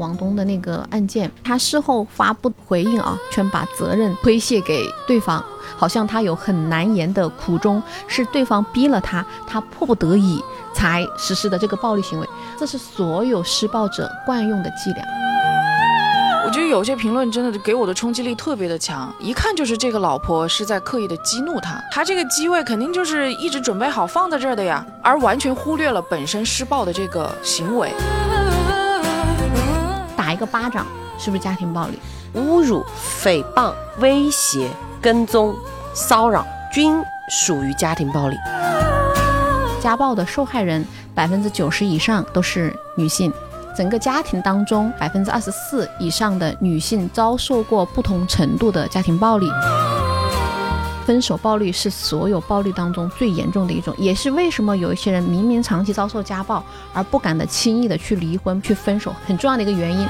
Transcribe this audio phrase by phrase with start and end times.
[0.00, 5.44] 王东的那个案件，他事后发布回应啊，全把责任推卸给对方，
[5.76, 10.42] 好像他有很难言的苦衷，是对方逼了他，他迫不得已
[10.74, 12.28] 才实施的这个暴力行为，
[12.58, 15.04] 这是所有施暴者惯用的伎俩。
[16.42, 27.92] 我觉得有些评论真的给我的冲击力特别的强，一看就是这个老婆是在刻意的激怒他，他这个机位肯定就是一直准备好放在这儿的呀，而完全忽略了本身施暴的这个行为。
[30.40, 30.86] 打一个巴掌
[31.18, 31.98] 是不是家庭暴力？
[32.34, 32.82] 侮辱、
[33.22, 34.70] 诽谤、威胁、
[35.02, 35.54] 跟踪、
[35.94, 36.96] 骚扰均
[37.28, 38.36] 属于家庭暴力。
[39.82, 40.82] 家暴的受害人
[41.14, 43.30] 百分之九十以上都是女性。
[43.76, 49.46] 整个家庭当中，百分之二十四以上的女性遭受过不同程度的家庭暴力。
[51.06, 60.06] 分手暴力是所有暴力当中最严重的一种，也是为什么有一些人明明长期遭受家暴而不敢的轻易的去离婚、去分手，很重要的一个原因。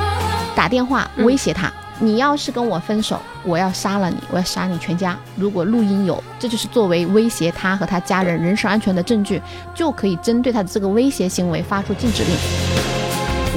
[0.54, 5.18] 打电话威胁他，你要是跟我分手，我要杀了你，我要杀你全家。
[5.36, 9.40] 如果录音有，这就是作为威胁他和他家人人身安全的证据，
[9.74, 12.36] 就可以针对他的这个威胁行为发出禁止令。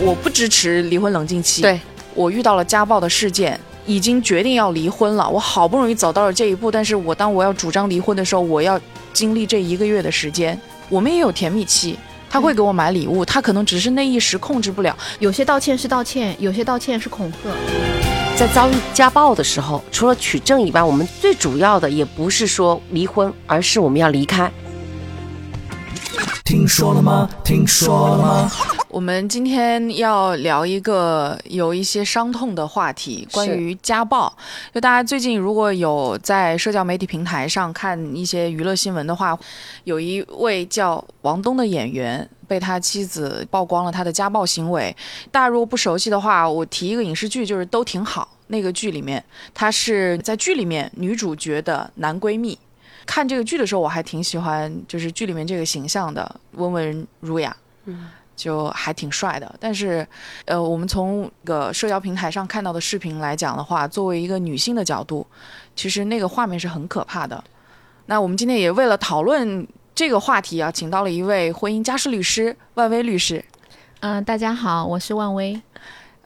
[0.06, 1.62] 我不支持离婚冷静期。
[1.62, 1.80] 对
[2.14, 5.30] 我遇到了家暴的事件，已经决定要离婚了。
[5.30, 8.80] 我好不容易走到了这一步，但是我当我要主张离婚的时候，我要
[9.14, 10.60] 经历这一个月的时间。
[10.90, 11.98] 我们也有甜蜜期，
[12.30, 14.96] 他会给我买礼物，他可能只是那一时控制不了。
[15.20, 17.50] 有些道歉是道歉，有些道歉是恐吓。
[18.38, 24.52] 在遭遇家暴的时候，除了取证以外，我们最主要的也不是说离婚，而是我们要离开。
[26.46, 27.28] 听说了吗？
[27.44, 28.52] 听说了吗？
[28.90, 34.32] 我们今天要聊一个有一些伤痛的话题，关于家暴。
[34.72, 39.36] 就大家最近如果有在社交媒体平台上看一些娱乐新闻的话，
[39.86, 44.96] 有一位叫王东的演员被他妻子曝光了他的家暴行为。
[45.32, 48.30] 大家如果不熟悉的话，我提一个影视剧，就是都挺好。
[48.48, 49.24] 那个剧里面，
[49.56, 52.56] 他是在剧里面女主角的男闺蜜。
[53.06, 57.56] 看这个剧的时候，我还挺喜欢，就是剧里面这个形象的，温文儒雅，
[57.86, 59.56] 嗯，就还挺帅的。
[59.60, 60.06] 但是，
[60.46, 65.26] 呃，我们从个社交平台上看到的视频来讲的话，作为一个女性的角度，
[65.76, 67.44] 其实那个画面是很可怕的。
[68.08, 73.44] 那我们今天也为了讨论这个话题啊，请到了一位婚姻家事律师万威律师。
[74.02, 75.60] 嗯，大家好，我是万威。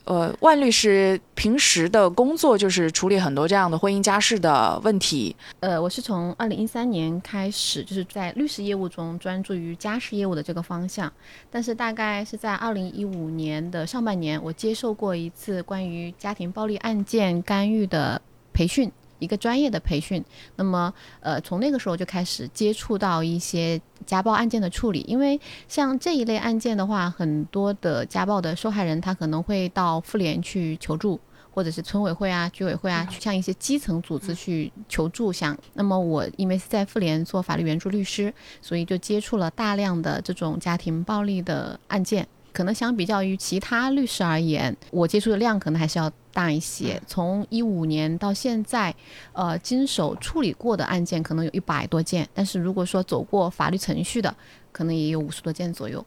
[0.10, 5.36] 呃，万律师平时的工作就是处理很多这样的婚姻家事的问题。
[5.60, 11.14] 呃，我是从二零一三年开始，就是在律师业务中专注于家事业务的这个方向。
[11.52, 18.20] 但是大概是在二零一五年的上半年，我接受过一次关于家庭暴力案件干预的
[18.52, 18.92] 培训。
[19.20, 20.24] 一个专业的培训，
[20.56, 31.20] 那么呃，从那个时候就开始接触到一些家暴案件的处理，因为像这一类案件的话，很多的家暴的受害人他可能会到妇联去求助，
[31.52, 35.32] 或者是村委会啊、居委会啊，去向一些基层组织去求助。
[35.32, 42.28] 想，那么我因为是在妇联做法律援助律师，所以就接触了大量的这种家庭暴力的案件。
[42.52, 47.02] 可能相比较于其他律师而言，我接触的量可能还是要大一些。
[47.08, 48.94] 从一五年到现在，
[49.34, 54.36] 呃，经手处理过的案件可能有一百多件，但是如果说走过法律程序的，
[54.72, 56.04] 可能也有五十多件左右。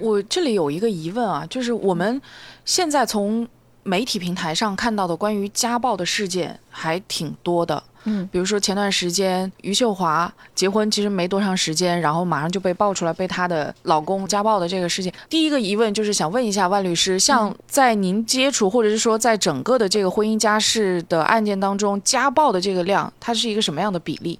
[0.00, 2.20] 我这里有一个疑问啊，就是我们
[2.64, 3.46] 现在从
[3.82, 7.82] 媒体平台上看到的关于家暴的事件还挺多的。
[8.08, 15.12] 嗯，比如说前段时间余秀华结婚其实没多长时间，然后马上就被爆出来被她的老公家暴的这个事情。
[15.28, 24.38] 第一个疑问就是想问一下万律师，像在您接触或者是说在整个的这个婚姻家事的案件当中，家暴的这个量，它是一个什么样的比例？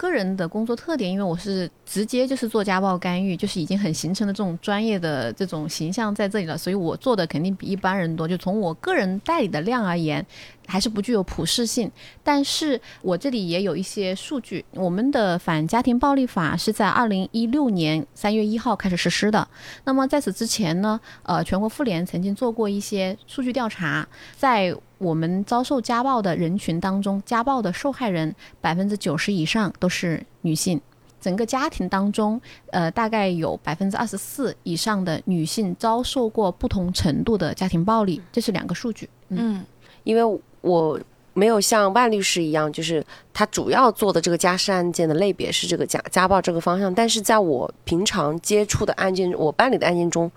[0.00, 8.26] 个人的工作特点，因为我是直接就是做家暴干预，就是已经很形成的这种专业的这种形象在这里了，所以我做的肯定比一般人多。
[8.26, 10.24] 就从我个人代理的量而言。
[10.70, 11.90] 还是不具有普适性，
[12.22, 14.64] 但是我这里也有一些数据。
[14.70, 19.48] 我们的反家庭暴力法是在二零一六年三月一号开始实施的。
[19.82, 24.06] 那么在此之前呢，呃，全国妇联曾经做过一些数据调查，
[24.36, 30.80] 在我们遭受家暴的人群当中，家暴的受害人百分之九十以上都是女性。
[31.20, 39.10] 整个家庭当中，呃，大概有百分之二十四以上的女性遭受过不同程度的家庭暴力，这是两个数据。
[39.30, 39.64] 嗯，
[40.04, 40.40] 因为。
[40.62, 41.00] 我
[41.32, 50.30] 没有像万律师一样，就是他主要做的这个家事案件的类别是这个家家暴这个方向，但是在我平常接触的案件，我办理的案件中，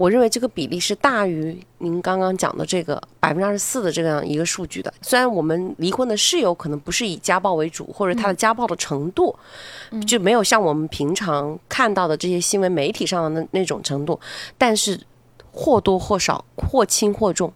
[0.00, 4.90] 我认为这个比例是大于您刚刚讲的这个百分之二十四的这样一个数据的。
[5.02, 9.38] 虽然我们离婚的室友可能不是以家暴为主，或者他的家暴的程度
[10.06, 14.18] 就没有像我们平常看到的这些新闻媒体上的那那种程度，
[14.56, 14.98] 但是。
[15.52, 17.52] 或多或少、或轻或重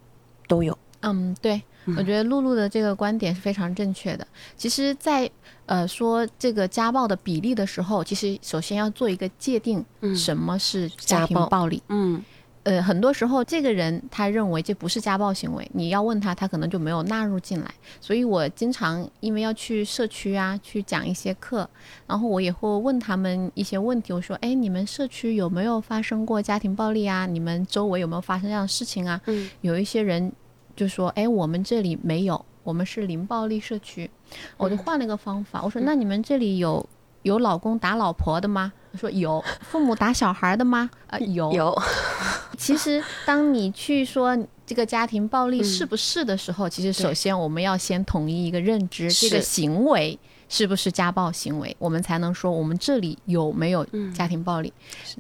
[0.49, 0.77] 都有。
[1.03, 1.63] 嗯，对，
[1.97, 4.27] 我觉得露露的这个观点是非常正确的。
[4.57, 5.31] 其实在，
[5.67, 9.85] 呃说这个家暴的比例的时候，其实首先要做一个界定，
[10.15, 11.83] 什么是家庭暴暴力。
[11.89, 12.23] 嗯
[12.65, 17.71] 呃，很多时候这个人他认为这不是家暴行为，你要问他，他可能就没有纳入进来。
[18.01, 21.69] 所以我经常因为要去社区啊，去讲一些课，
[22.07, 24.15] 然后我也会问他们一些问题。
[24.15, 27.27] 我说，哎，你们社区有没有发生过家庭暴力啊？
[27.27, 29.21] 你们周围有没有发生这样的事情啊？
[29.27, 30.33] 嗯有一些人
[30.75, 34.11] 就说，哎，我们这里没有，我们是零暴力社区。
[34.57, 36.85] 我就换了一个方法，我说，那你们这里有
[37.23, 38.73] 有老公打老婆的吗？
[38.93, 39.43] 他说有。
[39.61, 40.91] 父母打小孩的吗？
[41.07, 41.53] 啊、有。
[41.53, 41.83] 有，
[42.59, 50.19] 其实，当你去说这个家庭暴力是不是的时候，其实首先我们要先统一一个认知，这个行为
[50.55, 53.85] 是不是家暴行为，我们才能说我们这里有没有
[54.15, 54.73] 家庭暴力。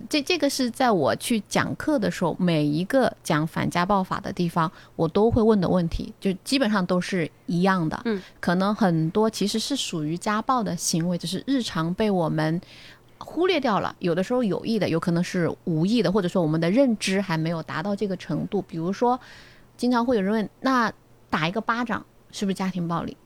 [0.09, 8.01] 这这个是在我去讲课的时候，每一个讲反家暴法的地方，我都会问的问题，就基本上都是一样的。
[8.05, 12.61] 嗯，可能很多其实是属于家暴的行为，只是日常被我们。
[13.19, 18.61] 忽略掉了，有的时候有意的，有可能是无意的，或者说我们的认知还没有达到这个程度。
[18.61, 19.19] 比如说，
[19.79, 20.93] 经常会有人问，那
[21.31, 23.17] 打一个巴掌是不是家庭暴力？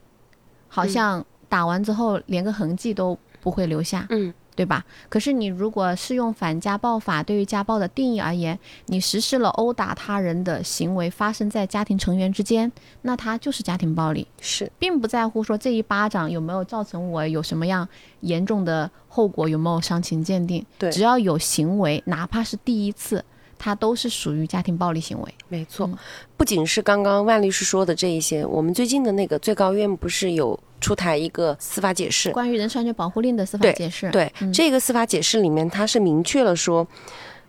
[0.69, 4.85] 好像打完之后连个痕迹都不会留下，嗯对吧？
[5.09, 12.73] 可是你如果是用反家暴法对于家暴的定义而言，你实施了殴打他人的行为发生在家庭成员之间，
[13.03, 14.27] 那它就是家庭暴力。
[14.41, 17.89] 是并不在乎说这一巴掌有没有造成我有什么样
[18.23, 20.67] 严重的后果，有没有伤情鉴定。
[20.77, 23.25] 对只要有行为，哪怕是第一次，
[23.57, 25.35] 它都是属于家庭暴力行为。
[25.47, 25.97] 没错嗯，
[26.37, 32.31] 不仅是刚刚万律师说的这一些，我们最近的那个最高院不是有出台一个司法解释？
[32.33, 36.87] 关于人身安全保护令的司法解释，对，嗯这个司法解释里面，它是明确了说，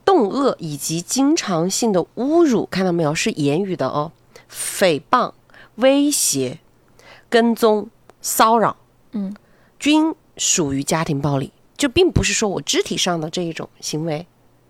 [0.03, 4.11] 动恶以及经常性的侮辱，看到没有，是言语的哦，
[4.51, 5.31] 诽谤、
[5.75, 6.59] 威胁、
[7.29, 7.89] 跟踪、
[8.21, 8.75] 骚扰，
[9.11, 9.35] 嗯，
[9.77, 11.51] 均属于家庭暴力。
[11.77, 14.27] 就并不是说我肢体上的这一种行为，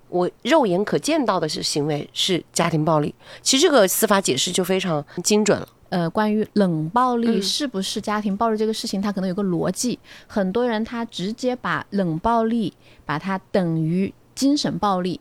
[0.10, 3.16] 我肉眼可见到的是行为是家庭暴力。
[3.42, 5.68] 其实这个司法解释就非常精准了。
[5.90, 9.98] 呃，关于冷暴力嗯是不是家庭暴力这个事情，它可能有个逻辑。
[10.28, 12.74] 很多人他直接把冷暴力
[13.06, 15.20] 把它等于精神暴力，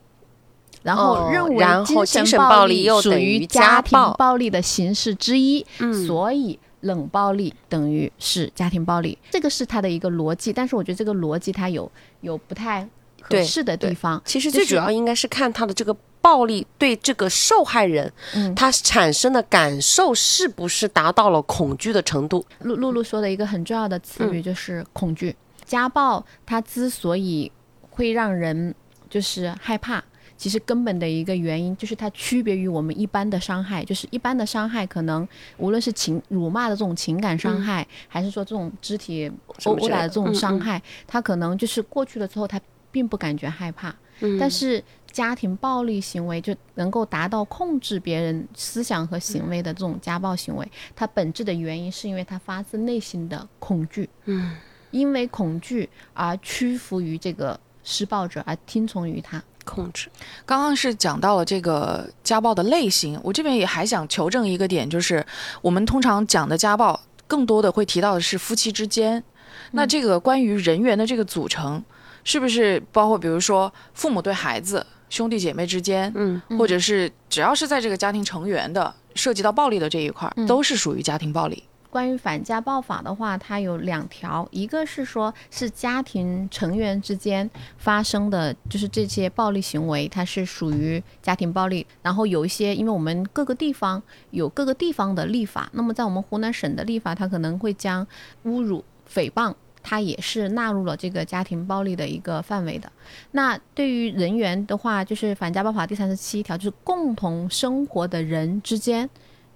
[0.83, 10.53] 然后哦认为后精精神暴力力又等属于于家家庭暴暴力的形式之一，嗯所以冷暴力等于是家庭暴力，这个是他的一个逻辑。
[10.53, 12.87] 但是我觉得这个逻辑它有有不太
[13.29, 14.21] 合对适的地方。
[14.25, 22.45] 其实最主要应该是看他的这个暴力对这个受害人，嗯他产生的感受是不是达到了恐惧的程度？
[22.61, 25.35] 露露露说的一个很重要的词嗯语就是恐惧。
[25.65, 27.51] 家暴它之所以
[27.89, 28.73] 会让人
[29.07, 30.03] 就是害怕，
[30.35, 35.27] 其实根本的一个原因就是它区别于我们一般的伤害，就是一般的伤害可能
[35.57, 39.31] 无论是情辱骂的这种情感伤害，还是说这种肢体
[39.65, 42.59] 殴打的这种嗯嗯伤害，它可能就是过去了之后，它
[42.91, 43.89] 并不感觉害怕。
[44.21, 54.57] 嗯但是家庭暴力行为就能够达到控制别人思想和行为的这种家暴行为，它本质的原因是因为它发自内心的恐惧，嗯，
[54.91, 59.41] 因为恐惧而屈服于这个施暴者，而听从于他。
[59.65, 60.09] 控制，
[60.47, 65.23] 刚刚是讲到了这个家暴的类型，我这边也还想求证一个点，就是
[65.61, 69.23] 我们通常讲的家暴，更多的会提到的是夫妻之间。
[69.71, 71.83] 那这个关于人员的这个组成，
[72.23, 81.63] 是不是包括比如说父母对孩子、兄弟姐妹之间，嗯，嗯或者是只要是在这个家庭成员的涉及到暴力的这一块都是属于家庭暴力。
[81.91, 87.49] 关于反家暴法的话，它有两条，一个是说是家庭成员之间
[87.79, 91.83] 发生的，就是这些暴力行为，它是属于家庭暴力。
[92.03, 93.99] 然后有一些，因为我们各个地方
[94.29, 98.05] 有各个地方的立法，那么在我们湖南省的立法，它可能会将
[98.45, 99.51] 侮辱、诽谤。
[99.81, 102.91] 它也是纳入了这个家庭暴力的一个范围的。
[103.31, 109.09] 那对于人员的话，就是反家暴法第三十七条，就是共同生活的人之间，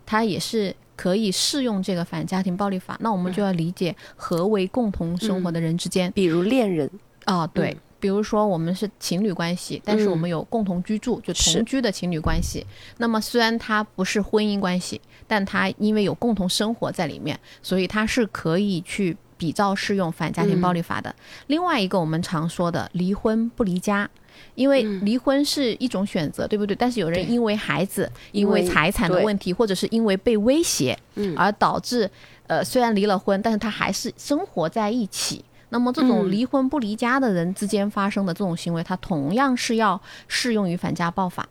[0.05, 2.97] 它也是可以适用这个反家庭暴力法。
[3.01, 6.11] 那我们就要理解何为共同生活的人之间。
[6.13, 6.89] 比如恋人，
[7.25, 7.75] 啊，对。
[7.99, 12.67] 比如说，我们是情侣关系，但是我们有共同居住，就同居的情侣关系。
[12.97, 21.13] 那么，虽然它不是婚姻关系，但它因为有共同生活在里面，所以它是可以去比照适用反家庭暴力法的。
[21.47, 24.09] 另外一个，我们常说的离婚不离家。
[24.55, 26.75] 因为离婚是一种选择，对不对？
[26.75, 32.09] 但是有人因为孩子、因因为为财产的问题，或者是因为被威胁，嗯而导致
[32.47, 35.43] 呃虽然离了婚，但是他还是生活在一起。
[35.69, 41.47] 那么这种嗯离婚不离家的人之间发生的这种行为，它同样是要适用于反家暴法。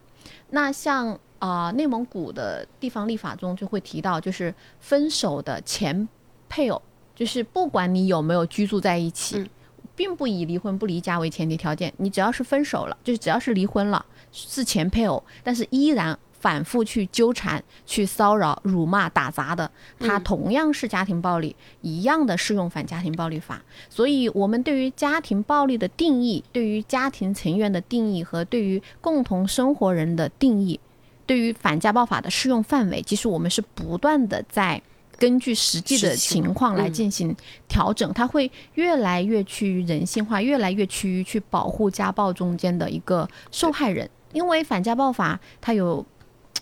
[0.50, 6.08] 那像啊、内蒙古的地方立法中就会提到，就是分手的前
[6.48, 6.80] 配偶，
[7.14, 9.48] 就是不管你有没有居住在一起，嗯
[9.94, 23.62] 并不以离婚不离家为前提条件，你只要是分手了，就是只要是离婚了，是前配偶，但是依然反复去纠缠、去骚扰、辱骂、打砸的，它同样是家庭暴力，一样的适用反家庭暴力法。
[23.90, 30.80] 所以，我们对于家庭暴力的定义，对于家庭成员的定义和对于共同生活人的定义，
[31.26, 34.80] 对于反家暴法的适用范围，其实我们是不断的在。
[35.22, 37.36] 根据实际的情情况来嗯进行
[37.68, 44.10] 调整，它会越来越趋于人性化，越来越趋于去保护家暴中间的一个受害人。
[44.32, 46.04] 因为反家暴法它有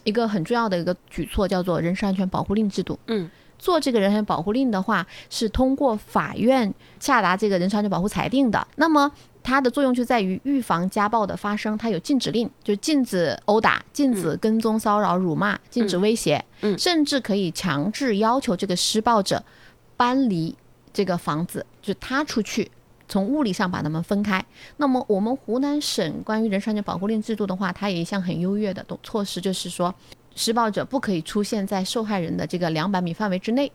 [0.05, 2.99] 一个很重要的一个举措，叫做人身安全保护令制度。
[3.07, 8.69] 嗯，做这个人身保护令的话，是通过法院下达这个人身安全保护裁定的。
[8.77, 9.11] 那么
[9.43, 19.43] 它的作用就在于预防家暴的发生，它有禁止令，就禁止殴打、禁止跟踪、骚扰、辱骂、禁止威胁，嗯甚至可以强制要求这个施暴者
[19.97, 20.57] 搬离
[20.93, 22.71] 这个房子，就他出去。
[23.13, 24.47] 从物理上把他们分开。
[24.77, 29.93] 那么，我们湖南省关于人身安全保护令制度的话，它有一项很优越的措施，就是说，
[30.37, 33.73] 施暴者不可以出现在受害人的这个两百米范围之内。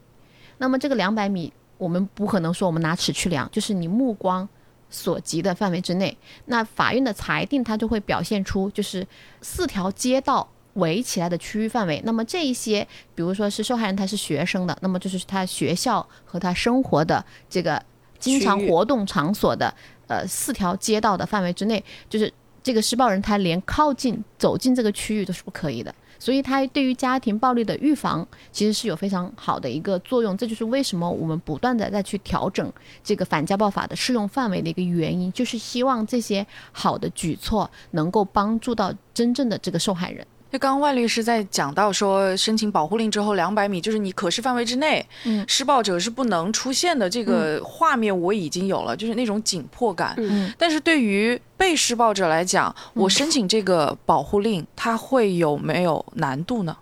[0.58, 4.48] 那么，这个两百米，我们不可能说我们拿尺去量，就是你目光
[4.90, 6.18] 所及的范围之内。
[6.46, 9.08] 那法院的裁定，它就会表现出就是
[9.42, 10.48] 四条街道。
[10.76, 17.82] 围起来的区域范围，那么这一些，比如说是受害人他是学生的，那么就是他学校和他生活的这个
[18.20, 19.74] 经常活动场所的
[20.08, 22.30] 呃四条街道的范围之内，就是
[22.62, 25.96] 这个施暴人他连靠近走进这个区域都是不可以的。
[26.26, 30.36] 所以，它对于家庭暴力的预防其实是有非常好的一个作用。
[30.36, 40.26] 这就是为什么我们不断的在去调整这个反家暴法的适用范围的一个原因，就是希望这些好的举措能够帮助到真正的这个受害人。
[40.56, 47.10] 就刚刚万律师在讲到说，申请保护令之后两百米，就是你可视范围之内，嗯施暴者是不能出现的。
[47.10, 50.16] 这个画面我已经有了，就是那种紧迫感。
[50.18, 56.78] 嗯但是对于被施暴者来讲，我申请这个保护令，它会有没有难度呢？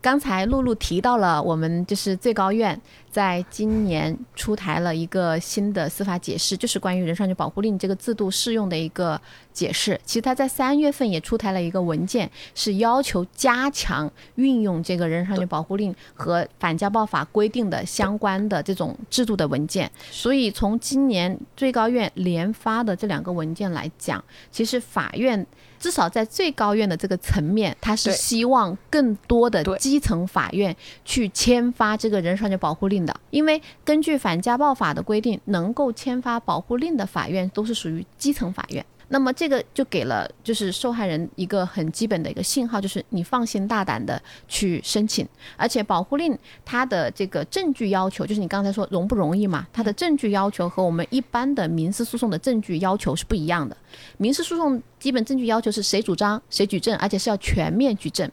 [0.00, 2.80] 刚才露露提到了，我们就是最高院
[3.14, 9.20] 在今年出台了一个新的司法解释，就是关于人身安全保护令这个制度适用的一个
[9.52, 10.00] 解释。
[10.04, 19.88] 其实他在三月份也出台了一个文件，是要求加强运用这个人身安全保护令和反家暴法规定的相关的这种制度的文件。
[20.10, 25.46] 所以从今年最高院连发的这两个文件来讲，其实法院。
[25.80, 38.86] 至少在最高院的这个层面，他是希望更多的基层法院去签发这个人身安全保护令因为根据反家暴法的规定，能够签发保护令的法院都是属于基层法院。
[39.14, 45.24] 那么这个就给了就是受害人一个很基本的一个信号，就是你放心大胆的去申请，
[45.56, 53.76] 而且保护令它的这个证据要求，就是你刚才说容不容易嘛，它的证据要求和我们一般的民事诉讼的证据要求是不一样的。
[54.16, 58.28] 民事诉讼基本证据要求是谁主张谁举证，而且是要全面举证。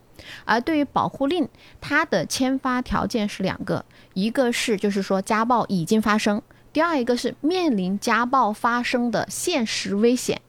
[0.45, 1.47] 而对于保护令，
[1.79, 3.85] 它的签发条件是两个，
[4.15, 6.41] 一个是就是说家暴已经发生，
[6.73, 10.41] 第二一个是面临家暴发生的现实危险。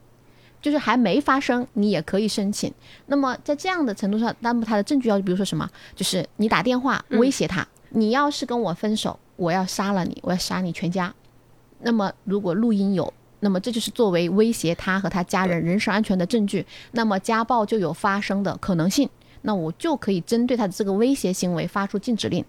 [0.63, 2.73] 就是还没发生，你也可以申请。
[3.05, 11.13] 那么在这样的程度上，那么他的证据要求，比如说什么，就是你打电话威胁他，你要是跟我分手，我要杀了你，我要杀你全家。
[11.85, 19.09] 那么如果录音有，那么这就是作为威胁他和他家人人身安全的证据，那么家暴就有发生的可能性。
[19.45, 22.45] 那我就可以针对他的这个威胁行为发出禁止令，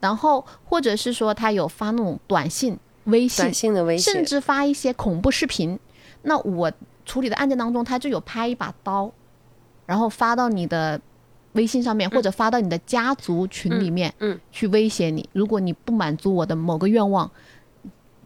[0.00, 5.78] 然后或者是说他有发那种短信、微信短，信的威胁，甚至发一些恐怖视频。
[6.22, 6.72] 那我
[7.04, 9.10] 处理的案件当中，他就有拍一把刀，
[9.86, 11.00] 然后发到你的
[11.52, 15.28] 微信上面，或者发到你的家族群里面，嗯嗯去威胁你。
[15.32, 17.30] 如果你不满足我的某个愿望，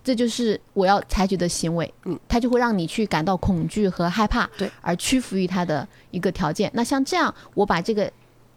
[0.02, 1.92] 这就是我要采取的行为。
[2.04, 6.70] 嗯，他就会让你去感到恐惧和害怕，对，而屈服于他的一个条件。
[6.72, 8.10] 那像这样，我把这个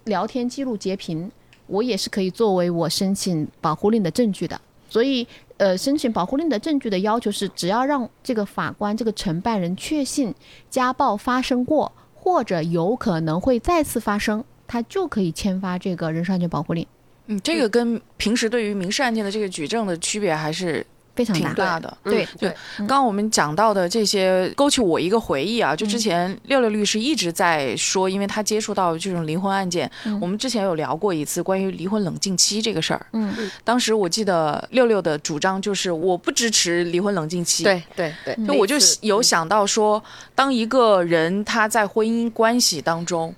[0.06, 1.30] 聊天记录截屏，
[1.68, 4.60] 我也是可以作为我申请保护令的证据的。
[4.88, 5.28] 所以，
[5.62, 10.34] 呃，申请保护令的证据的要求是，只要让这个法官、这个承办人确信
[10.72, 16.84] 家暴发生过，或者有可能会再次发生，他就可以签发这个人身安全保护令，
[17.28, 20.84] 嗯，这个跟平时对于民事案件的这个举证的区别还是
[21.24, 21.48] 非常大。
[21.48, 21.98] 挺大的。
[22.04, 22.50] 对嗯对，
[22.80, 33.06] 嗯刚刚我们讲到的这些，勾起我一个回忆啊，就之前六六律师一直在说，因为他接触到这种离婚案件，嗯我们之前有聊过一次关于离婚冷静期这个事儿。
[33.14, 37.64] 嗯当时我记得六六的主张就是我不支持离婚冷静期。。
[37.64, 40.02] 对对对，就我就有想到说，
[40.34, 43.34] 当一个人他在婚姻关系当中，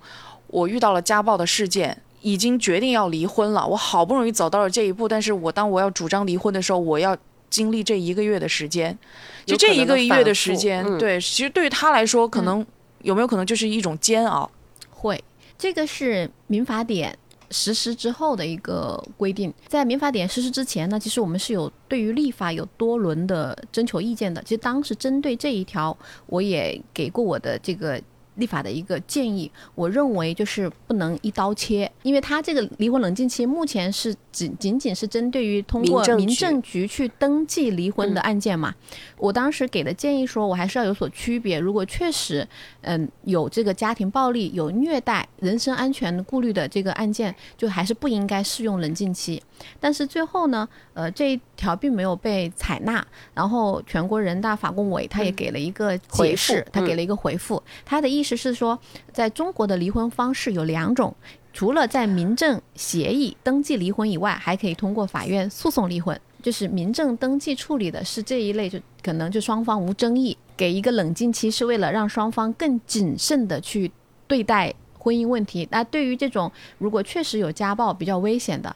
[0.48, 7.16] 我遇到了家暴的事件，已经决定要离婚了，我好不容易走到了这一步，但是我当我要主张离婚的时候，我要
[7.54, 8.98] 经历这一个月的时间，
[9.46, 12.66] 就这一个月的时间，对，其实对于他来说，可能、
[13.04, 14.50] 有没有可能就是一种煎熬？
[14.90, 15.24] 会，
[15.56, 17.16] 这个是民法典
[17.52, 19.54] 实施之后的一个规定。
[19.68, 24.42] 在民法典实施之前呢，其实我们是有对于立法有多轮的征求意见的。
[24.42, 25.96] 其实当时针对这一条，
[26.26, 28.02] 我也给过我的这个。
[28.36, 38.74] 立法的一个建议，我认为就是不能一刀切，因为他这个离婚冷静期目前是仅仅仅是针对于通过民政局去登记离婚的案件嘛。
[39.18, 41.60] 我当时给的建议说，我还是要有所区别。
[41.60, 42.48] 如果确实，
[42.82, 49.42] 嗯，有这个家庭暴力、有虐待、人身安全顾虑的这个案件，就还是不应该适用冷静期。
[49.80, 58.78] 但是最后呢，呃，这一条并没有被采纳，然后全国人大法工委他也给了一个解释，嗯他给了一个回复，他的意思是说，
[59.12, 61.16] 在中国的离婚方式有两种。
[61.54, 66.20] 除了在民政协议登记离婚以外，还可以通过法院诉讼离婚。
[66.42, 73.90] 就是民政登记处理的是这一类，就可能就双方无争议，给一个冷静期，是为了让双方更谨慎的去
[74.28, 75.68] 对待婚姻问题。
[75.72, 78.76] 那对于这种如果确实有家暴比较危险的，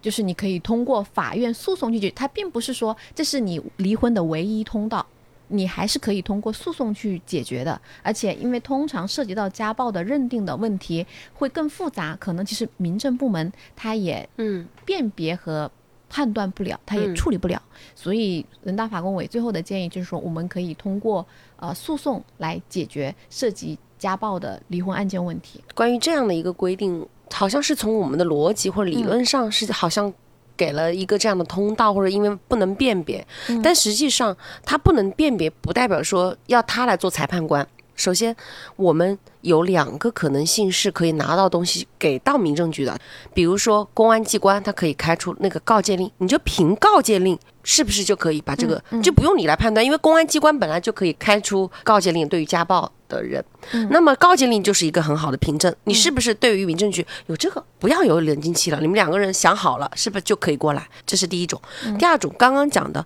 [0.00, 5.06] 就是你可以通过法院诉讼去解决，它并不是说这是你离婚的唯一通道。
[5.48, 15.70] 你还是可以通过诉讼去解决的，而且因为通常涉及到家暴的认定的问题会更复杂，可能其实民政部门它也嗯辨别和
[16.08, 17.62] 判断不了，它也嗯处理不了，
[17.94, 21.24] 所以人大法工委最后的建议就是说，我们可以通过
[21.56, 25.62] 呃诉讼来解决涉及家暴的离婚案件问题。
[25.74, 30.12] 关于这样的一个规定，好像是从我们的逻辑或者理论上是好像
[30.56, 33.26] 给了一个这样的通道，或者因为不能辨别，
[33.62, 37.66] 但实际上他不能辨别，不代表说要他来做裁判官。
[37.96, 38.34] 首先，
[38.74, 42.98] 我们有两个可能性是可以拿到东西给到民政局的，
[43.32, 53.44] 比如说公安机关，他可以开出那个告诫令，你就凭告诫令是不是就可以把这个、就不用你来判断，因为公安机关本来就可以开出告诫令对于家暴的人，
[53.90, 60.88] 那么告诫令就是一个很好的凭证，你是不是对于民政局有这个不要有冷静期了，你们两个人想好了，是不是就可以过来？
[61.06, 61.60] 这是第一种。
[61.98, 63.04] 第二种，刚刚讲的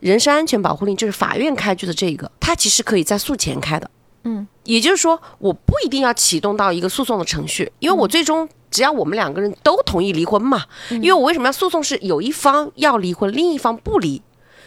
[0.00, 3.90] 人身安全保护令，就是法院开具的这个，它其实可以在诉前开的。
[4.24, 10.64] 嗯，也就是说，我不一定要启动到一个诉讼的程序，因为我最终只要我们两个人都同意离婚嘛。
[10.90, 11.80] 因为我为什么要诉讼？
[11.80, 14.20] 是有一方要离婚，另一方不离。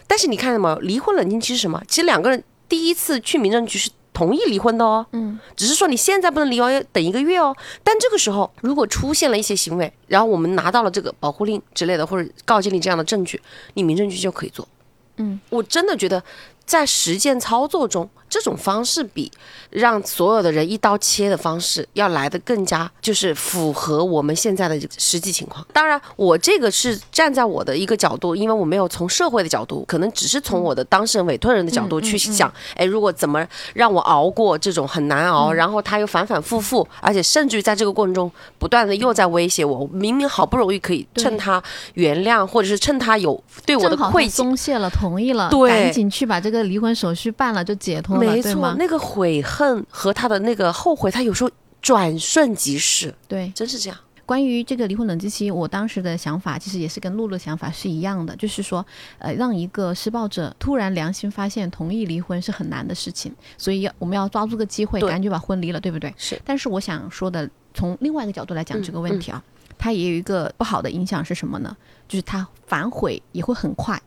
[0.06, 1.82] 但是你看到没有，离婚冷静期是什么？
[1.86, 5.06] 其实两个人第一次去民政局是同意离婚的哦。
[5.12, 7.56] 嗯，只是说你现在不能离哦，要等一个月哦。
[7.82, 13.40] 但这个时候如果出现了一些行为，然后我们拿到了这个保护令之类的或者告诫令这样的证据，
[13.72, 14.68] 你民政局就可以做。
[15.16, 16.22] 嗯，我真的觉得
[16.66, 19.30] 在实践操作中，这种方式比
[19.68, 25.66] 让所有的人一刀切的方式要来的更加就是符合我们现在的实际情况。
[25.72, 41.60] 当然，我这个是站在我的一个角度，因为我没有从社会的角度，可能只是从我的当事人委托人的角度去想，哎，如果怎么让我熬过这种很难熬，然后他又反反复复，而且甚至于在这个过程中不断的又在威胁我，明明好不容易可以趁他
[41.94, 44.30] 原谅，或者是趁他有对我的愧疚。
[44.30, 48.76] 松懈了，同意了，对赶紧去把这个离婚手续办了，就解脱了，没错，吗？
[48.78, 53.50] 那个悔恨和他的那个后悔，他有时候转瞬即逝，对。
[53.54, 53.98] 真是这样。
[54.26, 58.86] 关于这个离婚冷静期，我当时的想法其实也是跟露露的想法是一样的，就是说，
[59.18, 66.14] 呃，让一个施暴者突然良心发现同意离婚是很难的事情，所以要我们要抓住个机会，对赶紧把婚离了，对不对？
[66.16, 66.40] 是。
[66.44, 69.42] 但是我想说的，从另外一个角度来讲嗯这个问题啊，
[69.76, 71.76] 它也有一个不好的影响是什么呢？
[72.06, 74.00] 就是他反悔也会很快。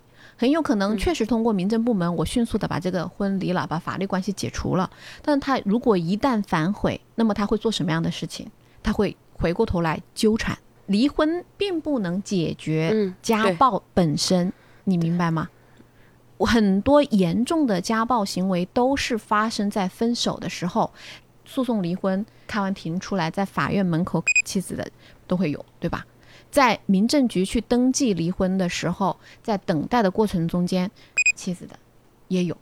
[0.43, 4.91] 很有可能确实通过民政部门，我迅速的把这个婚离了，把法律关系解除了。
[5.21, 8.47] 但他如果一旦反悔，那么他会做什么样的事情？
[8.83, 10.57] 他会回过头来纠缠。
[10.87, 14.51] 离婚并不能解决嗯，家暴本身，
[14.83, 15.47] 你明白吗？
[16.35, 20.91] 我很多严重的家暴行为都是发生在分手的时候，
[21.45, 24.85] 诉讼离婚，开完庭出来，在法院门口妻子的
[25.25, 26.05] 都会有，对吧？
[26.53, 30.91] 在民政局去登记离婚的时候，在等待的过程中间，
[31.35, 31.75] 妻子的
[32.27, 32.55] 也有。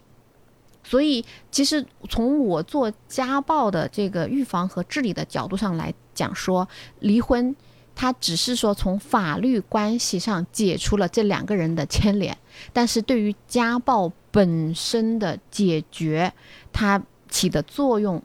[0.81, 6.65] 所以，其实从我做家暴的这个预防和治理的角度上来讲说，
[7.01, 7.53] 离婚
[7.93, 12.37] 它只是说从法律关系上解除了这两个人的牵连，
[12.71, 16.31] 但是对于家暴本身的解决，
[16.71, 18.23] 它起的作用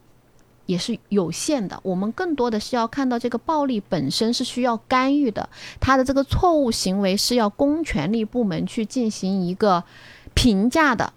[0.67, 1.79] 也是有限的。
[1.83, 5.49] 我们更多的是要看到这个暴力本身是需要干预的，
[5.81, 9.83] 他的这个错误行为是要公权力部门去进行一个
[10.35, 11.13] 评价的。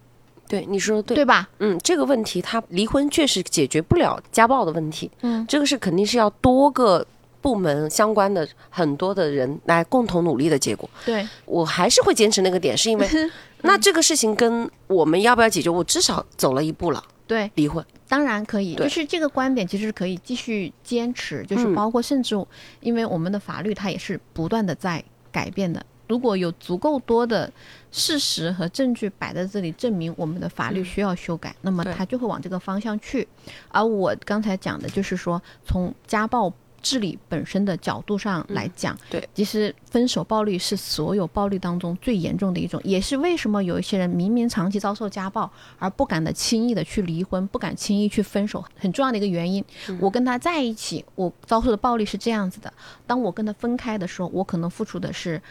[0.47, 1.47] 对，你说的对，对吧？
[1.59, 7.05] 嗯，这个问题他离婚确实解决不了家暴的问题，嗯，这个是肯定是要多个
[7.39, 10.89] 部门相关的很多的人来共同努力的结果。
[11.05, 13.07] 对，我还是会坚持那个点，是因为
[13.61, 17.85] 那这个事情跟我们要不要解决，我至少走了一步了，对，离婚。
[18.07, 22.35] 当然可以，就是这个观点其实是可以继续坚持，就是嗯包括甚至
[22.81, 25.85] 因为我们的法律它也是不断的在改变的。
[26.07, 27.53] 如果有足够多的
[27.91, 33.27] 事实和证据摆在这里，证明我们的法律需要修改，那么对它就会往这个方向去。
[33.67, 49.63] 而我刚才讲的就是说，从家暴治理本身的角度上来讲，对，其实分手暴力是所有暴力当中最严重的一种，也是为什么有一些人明明长期遭受家暴，而不敢的轻易的去离婚，不敢轻易去分手，很重要的一个原因。
[49.99, 52.73] 我跟他在一起，我遭受的暴力是这样子的，
[53.05, 55.41] 当我跟他分开的时候，我可能付出的是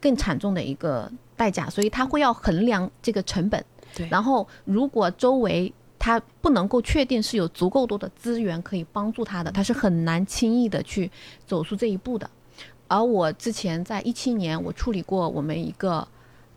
[0.00, 3.64] 更惨重的一个代价，所以他会要衡量这个成本。
[3.96, 5.72] 对然后如果周围
[6.04, 11.10] 他不能够确定是有足够多的资源可以帮助他的，他是很难轻易的去
[11.46, 12.30] 走出这一步的。
[12.88, 16.06] 而我之前在一七年，我处理过我们一个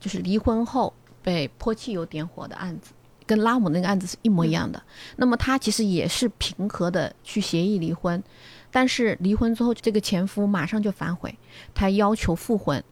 [0.01, 0.91] 就是离婚后
[1.23, 2.91] 被泼汽油点火的案子，
[3.25, 4.83] 跟拉姆那个案子是一模一样的。
[5.15, 8.21] 那么他其实也是平和的去协议离婚，
[8.69, 11.33] 但是离婚之后，这个前夫马上就反悔，
[11.73, 12.83] 他要求复婚，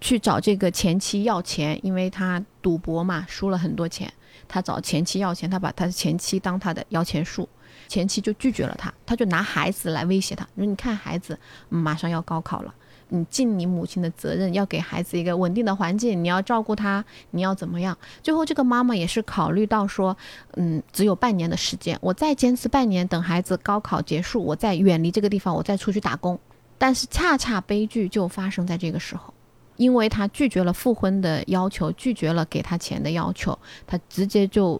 [0.00, 4.12] 去找这个前妻要钱，因为他赌博嘛，输了很多钱，
[4.48, 7.48] 他找前妻要钱，他把他的前妻当他的摇钱树。
[7.88, 11.36] 前妻就拒绝了他，他就拿孩子来威胁他，说：“你看孩子
[11.68, 12.72] 马上要高考了，
[13.08, 20.16] 你尽你母亲的责任，要给孩子一个稳定的环境，你要照顾他，你要怎么样？”最后这个妈妈也是考虑到说，
[20.54, 26.38] 嗯，只有半年的时间，我再坚持半年，等孩子高考结束，我再远离这个地方，我再出去打工。
[26.78, 29.34] 但是恰恰悲剧就发生在这个时候，
[29.80, 34.78] 因为他拒绝了复婚的要求，拒绝了给他钱的要求，他直接就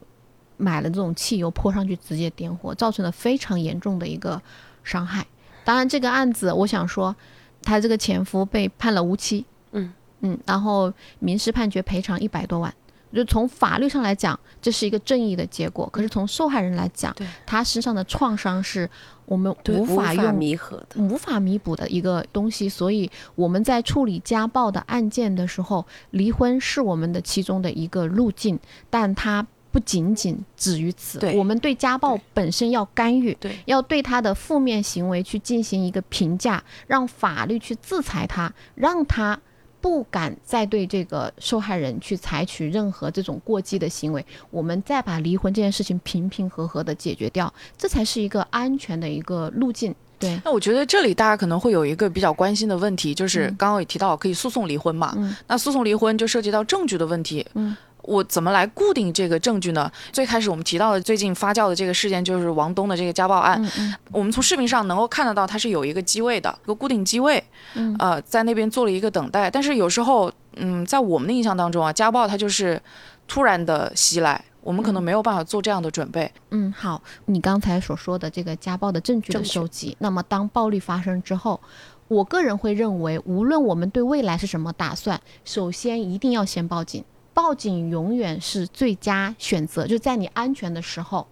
[0.59, 4.39] 买了这种汽油泼上去，直接点火，造成了非常严重的一个
[4.85, 5.27] 伤害。
[5.65, 7.17] 当然，这个案子我想说，
[7.63, 12.75] 他这个前夫被判了无期，嗯嗯，然后民事判决赔偿一百多万。
[13.13, 15.89] 就从法律上来讲，这是一个正义的结果。
[15.93, 18.89] 可是从受害人来讲，他身上的创伤是
[19.27, 21.01] 我们无法用弥合的。
[21.01, 31.19] 无法弥补的一个东西，所以我们在处理家暴的案件的时候，离婚是我们的其中的一个路径，但它不仅仅止于此。
[31.35, 39.41] 我们对家暴本身要干预，对要对他的负面行为去进行一个评价，让法律去制裁他，让他。
[39.81, 49.95] 不敢再对这个受害人去采取任何这种过激的行为，我们再把离婚这件事情平平和和的解决掉，这才是一个安全的一个路径。
[50.19, 53.57] 对，那我觉得这里大家可能会有一个比较关心的问题，就是嗯。
[53.57, 55.35] 刚刚也提到可以诉讼离婚嘛，嗯。
[55.47, 57.75] 那诉讼离婚就涉及到证据的问题，嗯。
[58.03, 59.91] 我怎么来固定这个证据呢？
[60.13, 63.61] 最开始我们提到的最近发酵的这个事件，就是王东的这个家暴案。
[63.63, 67.43] 嗯嗯我们从视频上能够看得到，它是有一个机位的，一个固定机位，
[67.75, 69.51] 嗯呃，在那边做了一个等待。
[69.51, 72.81] 但是有时候，嗯，在我们的印象当中啊，家暴它就是
[73.29, 76.31] 突然的袭来，我们可能没有办法做这样的准备。
[76.51, 81.61] 嗯，好，你刚才所说的这个家暴的证据的收集，那么当暴力发生之后，
[82.09, 87.05] 我个人会认为，无论我们对未来是什么打算，首先一定要先报警。
[87.43, 91.27] 报警永远是最佳选择，就在你安全的时候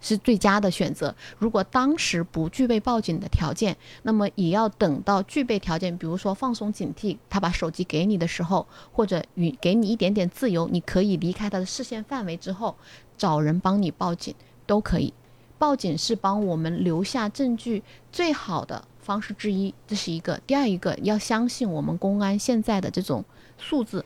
[0.00, 1.14] 是最佳的选择。
[1.38, 12.74] 如果当时不具备报警的条件，那么也要等到具备条件，比如说放松警惕，他把手机给你的时候，或者与给你一点点自由，你可以离开他的视线范围之后，
[13.16, 14.34] 找人帮你报警
[14.66, 15.14] 都可以。
[15.56, 20.40] 报警是帮我们留下证据最好的方式之一，这是一个。
[20.48, 23.24] 第二一个，要相信我们公安现在的这种
[23.56, 24.04] 素质。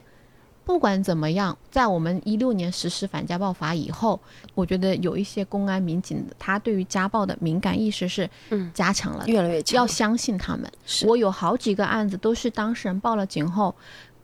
[0.69, 4.21] 不管怎么样，在我们一六年实施反家暴法以后，
[4.55, 9.31] 我觉得有一些公安民警，他对于家暴的敏感意识是嗯加强了的。
[9.31, 10.71] 越来越强要相信他们。
[11.07, 13.75] 我有好几个案子都是当事人报了警后，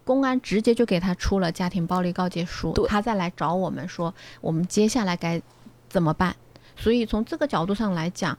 [0.04, 5.40] 公安直接就给他出了家庭暴力告诫书，他再来找我们说我们接下来该
[5.88, 6.36] 怎么办。
[6.76, 8.36] 所以从这个角度上来讲，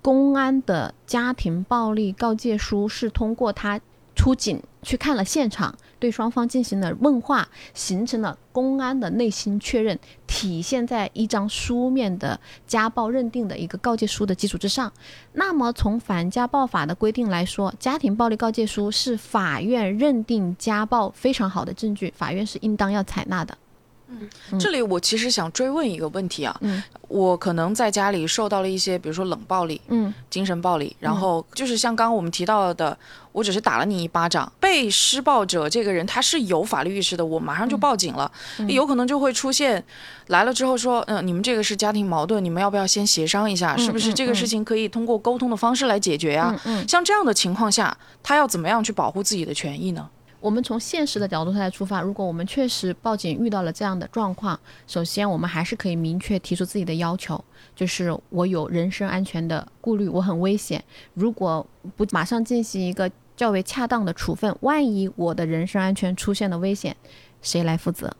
[0.00, 3.80] 公安的家庭暴力告诫书是通过他
[4.14, 14.92] 出警去看了现场，对双方进行了问话，形成了公安的内心确认，体现在一张书面的家暴认定的一个告诫书的基础之上。
[15.34, 23.56] 那么从反家暴法的规定来说，家庭暴力告诫书是法院认定家暴非常好的证据，法院是应当要采纳的。
[24.58, 26.82] 这里我其实想追问一个问题啊，嗯。
[27.08, 30.12] 我可能在家里受到了一些，比如说冷暴力、嗯。
[30.28, 32.96] 精神暴力，然后就是像刚刚我们提到的，
[33.32, 38.30] 我只是打了你一巴掌，被施暴者这个人他是有法律意识的，我马上就报警了，
[38.68, 39.82] 有可能就会出现
[40.28, 46.88] 来了之后说，嗯、你们这个是家庭矛盾，你们要不要先协商一下，是不是嗯这个事情可以通过沟通的方式来解决呀、嗯嗯。
[46.88, 50.08] 像这样的情况下，他要怎么样去保护自己的权益呢？
[50.40, 57.42] 我们从现实的角度上来出发，如果我们确实报警遇到了这样的状况，首先我们还是可以明确提出自己的要求，
[57.76, 60.82] 就是我有人身安全的顾虑，我很危险，
[61.14, 66.96] 如果不马上进行一个较为恰当的处分，万一我的人身安全出现了危险，
[67.42, 68.10] 谁来负责？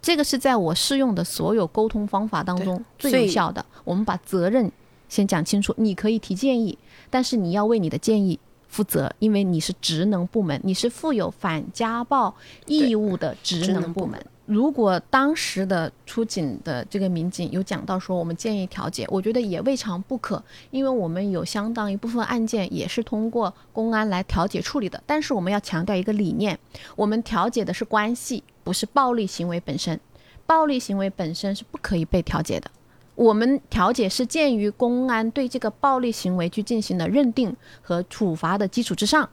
[0.00, 3.64] 这个是在我适用的所有沟通方法当中最有效的。
[3.84, 4.70] 我们把责任
[5.08, 6.78] 先讲清楚，你可以提建议，
[7.10, 8.38] 但是你要为你的建议
[8.78, 12.32] 负责，因为你是职能部门，你是负有反家暴
[12.66, 14.24] 义务的职能部门。
[14.46, 25.02] 如果当时的出警的这个民警有讲到说我们建议调解，我觉得也未尝不可，因为我们有相当一部分案件也是通过公安来调解处理的。
[25.04, 26.56] 但是我们要强调一个理念，
[26.94, 29.98] 我们调解的是关系，不是暴力行为本身。
[30.46, 32.70] 暴力行为本身是不可以被调解的。
[33.18, 39.28] 我们调解是鉴于公安对这个暴力行为去进行的认定和处罚的基础之上，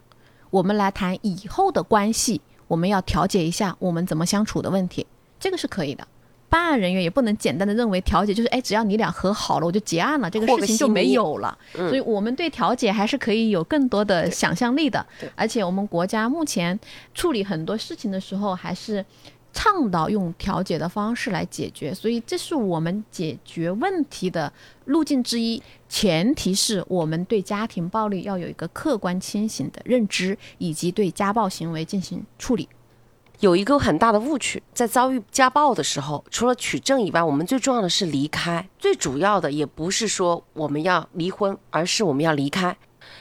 [0.49, 5.05] 我们来谈以后的关系，我们要调解一下我们怎么相处的问题，
[5.39, 6.07] 这个是可以的。
[6.47, 11.55] 办案人员也不能简单的认为调解就是哎，只要你俩和好了，我就结案了，这个事情就没有了。
[11.77, 15.05] 嗯所以我们对调解还是可以有更多的想象力的。
[15.35, 16.79] 而且我们国家目前
[17.13, 19.03] 处理很多事情的时候，还是
[19.55, 24.51] 倡导用调解的方式来解决，所以这是我们解决问题的
[24.83, 25.63] 路径之一。
[25.87, 32.67] 前提是我们对家庭暴力要有一个客观清醒的认知，以及对家暴行为进行处理。
[33.39, 38.67] 有一个很大的误区，在遭遇家暴的时候，除了取证以外，我们最重要的是离开。
[38.77, 42.77] 最主要的也不是说我们要离婚，而是我们要离开，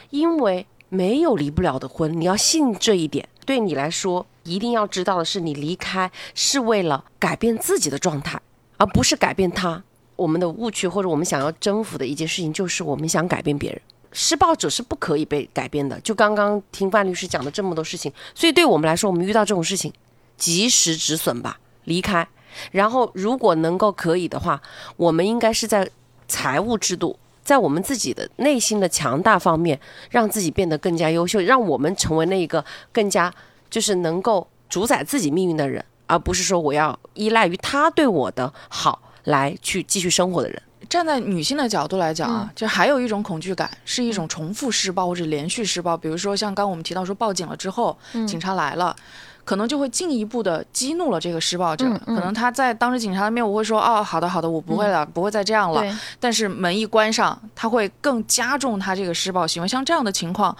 [0.09, 3.27] 因为没有离不了的婚，你要信这一点。
[3.45, 8.39] 对你来说，一定要知道的是，你离开是为了改变自己的状态，
[8.77, 9.83] 而不是改变他。
[10.15, 13.81] 我们的误区或者我们想要征服的一件事情，就是我们想改变别人。
[14.13, 15.99] 施暴者是不可以被改变的。
[15.99, 19.91] 就刚刚听范律师讲的这么多事情，所以对我们来说，我们遇到这种事情，
[20.37, 22.25] 及时止损吧，离开。
[22.71, 24.61] 然后，如果能够可以的话，
[24.95, 25.89] 我们应该是在
[26.29, 29.77] 财务制度，在我们自己的内心的强大方面，
[30.09, 33.33] 让自己变得更加优秀，让我们成为那一个更加
[33.69, 40.61] 就是能够主宰自己命运的人，而不是说我要依赖于他对我的好来去继续生活的人。
[40.87, 45.97] 站在女性的角度来讲啊，就还有一种恐惧感，是一种重复施暴或者连续施暴。
[45.97, 47.97] 比如说像刚我们提到说报警了之后，
[48.27, 48.95] 警察来了。
[49.43, 55.83] 可能就会进一步的激怒了这个施暴者，可能他在当着警察的面，我会说哦，好的好的，我不会了，不会再这样了。
[56.19, 59.67] 但是门一关上，他会更加重他这个施暴行为。
[59.67, 60.57] 像这样的情况，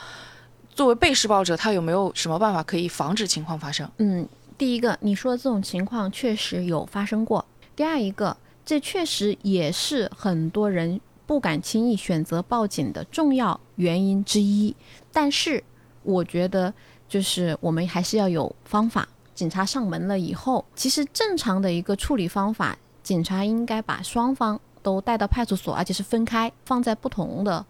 [0.76, 3.90] 作为被施暴者，他有没有什么办法可以防止情况发生？
[3.98, 7.44] 嗯，第一个，你说的这种情况确实有发生过。
[7.78, 8.36] 第二一个，
[8.66, 14.76] 这确实也是很多人不敢轻易选择报警的重要原因之一。
[15.14, 15.64] 但是，
[16.04, 16.74] 我觉得
[17.08, 19.08] 就是我们还是要有方法。
[19.34, 27.66] 警察上门了以后，其实正常的一个处理方法，警察应该把双方都带到派出所，而且是分开放在不同的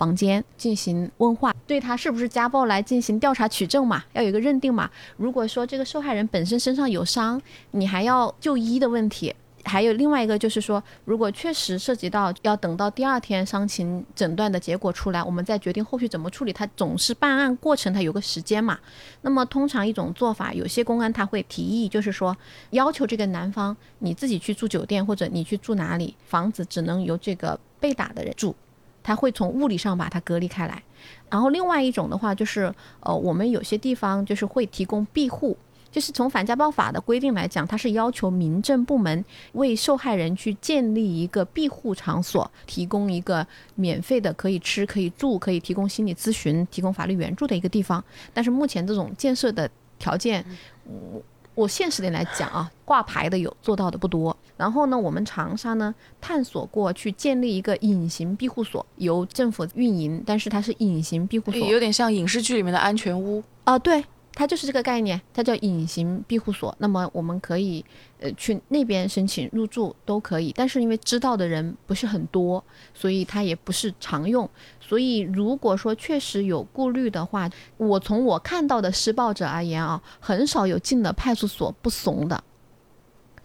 [0.00, 4.90] 房间进行问话，对他是不是家暴来进行调查取证嘛，要有一个认定嘛。
[5.18, 7.38] 如果说这个受害人本身身上有伤，
[7.72, 9.34] 你还要就医的问题。
[9.62, 16.52] 还有另外一个就是说，如果确实涉及到要等到第二天伤情诊断的结果出来，我们再决定后续怎么处理。
[16.54, 18.78] 它总是办案过程，它有个时间嘛。
[19.20, 22.34] 那么通常一种做法，有些公安他会提议，就是说
[22.70, 28.56] 要求这个男方你自己去住酒店，或者你去住哪里，房子只能由这个被打的人住，
[29.02, 30.82] 他会从物理上把它隔离开来。
[31.28, 35.56] 然后另外一种的话，就是呃，我们有些地方就是会提供庇护。
[35.92, 48.04] 就是从反家暴法的规定来讲，它是要求民政部门为受害人去建立一个庇护场所，提供一个免费的可以吃、可以住、可以提供心理咨询、提供法律援助的一个地方。
[48.32, 50.44] 但是目前这种建设的条件，
[50.84, 51.20] 我
[51.60, 54.34] 我现实点来讲啊，挂牌的有做到的不多。
[54.56, 63.42] 然后呢，我们长沙呢探索过去建立一个隐形庇护所，由政府运营，但是它是隐形庇护所，有点像影视剧里面的安全屋。
[63.64, 64.02] 啊、对，
[64.40, 66.74] 它就是这个概念，它叫隐形庇护所。
[66.78, 67.84] 那么我们可以
[68.20, 74.48] 呃去那边申请入住都可以，但是因为知道的人不是很多，所以它也不是常用。
[74.80, 82.42] 所以如果说确实有顾虑的话，我从我看到的施暴者而言啊，很少有进了派出所不怂的。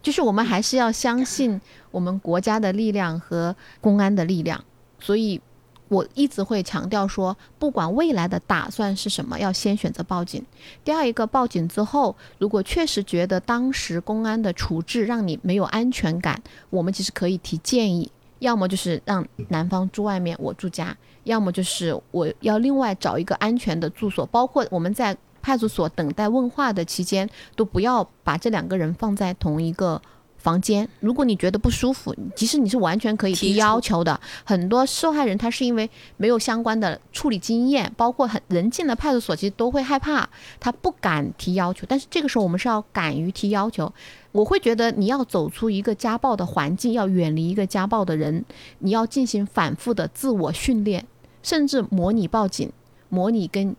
[0.01, 1.60] 就是我们还是要相信
[1.91, 4.63] 我们国家的力量和公安的力量，
[4.97, 5.41] 所以
[5.88, 10.43] 我一直会强调说，不管未来的打算是什么，要先选择报警。
[10.84, 30.02] 第二一个，报警之后，如果确实觉得当时公安的处置让你没有安全感，我们其实可以提建议，要么就是让男方住外面，我住家，要么就是我要另外找一个安全的住所，包括我们在派出所等待问话的期间，都不要把这两个人放在同一个
[30.45, 30.88] 房间。
[30.99, 34.19] 如果你觉得不舒服，其实你是完全可以提要求的。
[34.43, 40.29] 很多受害人他是因为没有相关的处理经验，包括很人进了派出所，其实都会害怕，
[40.60, 41.88] 他不敢提要求。
[41.89, 43.91] 但是这个时候我们是要敢于提要求。
[44.31, 48.45] 我会觉得你要走出一个家暴的环境，要远离一个家暴的人，
[48.79, 51.08] 你要进行反复的自我训练，
[51.41, 52.71] 甚至模拟报警，
[53.10, 53.75] 模拟跟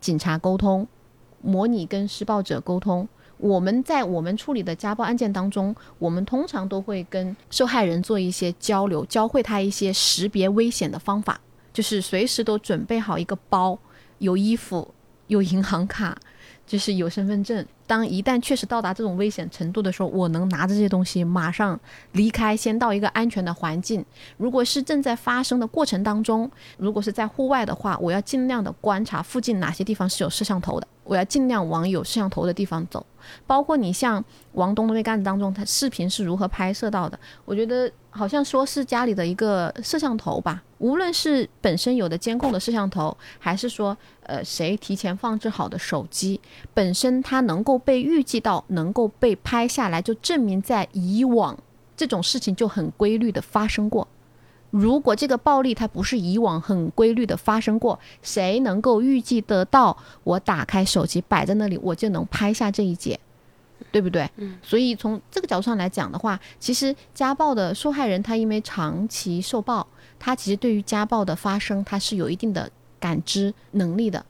[0.00, 0.88] 警察沟通，
[1.42, 3.06] 模拟跟施暴者沟通。
[3.38, 11.40] 我们在我们处理的家暴案件当中，我们通常都会跟受害人做一些交流，教会他一些识别危险的方法，
[11.72, 13.78] 就是随时都准备好一个包，
[14.18, 14.94] 有衣服，
[15.26, 16.16] 有银行卡，
[16.66, 17.64] 就是有身份证。
[17.86, 21.78] 当一旦确实到达这种危险程度的时候，我能拿着这些东西马上
[22.12, 24.04] 离开，先到一个安全的环境。
[24.36, 33.06] 如果是正在发生的过程当中，如果是在户外的话，我要尽量的观察附近哪些地方是有摄像头的，我要尽量往有摄像头的地方走。
[33.46, 37.16] 包括你像王东的那个案子当中，他视频是如何拍摄到的？
[37.44, 46.40] 我觉得好像说是家里的一个摄像头吧，无论是本身有的监控的摄像头，还是说呃谁提前放置好的手机，
[46.72, 51.56] 本身它能够被预计到，能够被拍下来，就证明在以往
[51.96, 54.08] 这种事情就很规律的发生过。
[54.70, 59.96] 如果这个暴力它不是以往很规律的发生过，谁能够预计得到？
[60.24, 63.18] 我打开手机摆在那里，我就能拍下这一节，
[63.90, 64.28] 对不对？
[64.36, 64.58] 嗯。
[64.62, 69.86] 所以从这个角度上来讲的话，其实家暴的受害人他因为长期受暴，
[70.18, 74.24] 他其实对于家暴的发生他是有一定的感知能力的。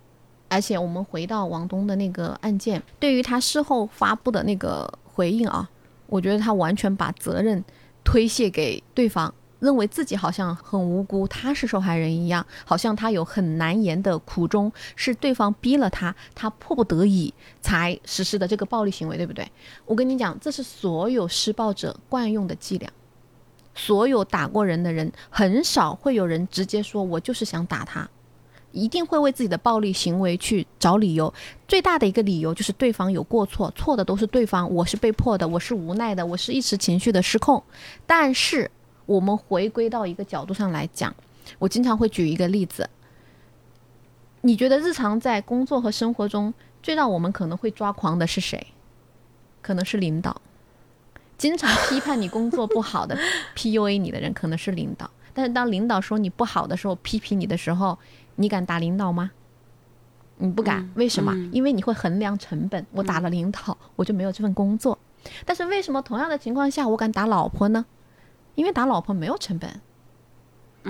[0.49, 5.69] 而且我们回到王东的那个案件，对于他事后发布的那个回应啊，
[6.07, 7.65] 我觉得他完全把责任
[8.05, 9.35] 推卸给对方。
[9.59, 19.51] 认为自己好像很无辜，他是受害人一样，好像他有很难言的苦衷，是对方逼了他，他迫不得已才实施的这个暴力行为，对不对？
[19.87, 22.91] 我跟你讲，这是所有施暴者惯用的伎俩。
[23.75, 28.09] 所有打过人的人，很少会有人直接说“我就是想打他”，
[28.73, 31.33] 一定会为自己的暴力行为去找理由。
[31.69, 37.63] 最大的一个理由就是对方有过错，错的都是对方，我是被迫的，我是无奈的，我是一时情绪的失控。
[38.07, 38.71] 但是。
[39.07, 41.15] 我们回归到一个角度上来讲，
[41.59, 42.91] 我经常会举一个例子。
[44.43, 48.67] 你觉得日常在工作和生活中最让我们可能会抓狂的是谁？
[49.63, 50.41] 可能是领导。
[51.37, 53.19] 经常批判你工作不好的、
[53.57, 55.11] PUA 你的人可能是领导。
[55.35, 57.99] 但是当领导说你不好的时候、批评你的时候，
[58.37, 59.33] 你敢打领导吗？
[60.39, 61.35] 你不敢，为什么？
[61.53, 62.87] 因为你会衡量成本。
[62.93, 64.99] 我打了领导，我就没有这份工作。
[65.45, 67.85] 但是为什么同样的情况下，我敢打老婆呢？
[68.57, 69.81] 因为打老婆没有成本，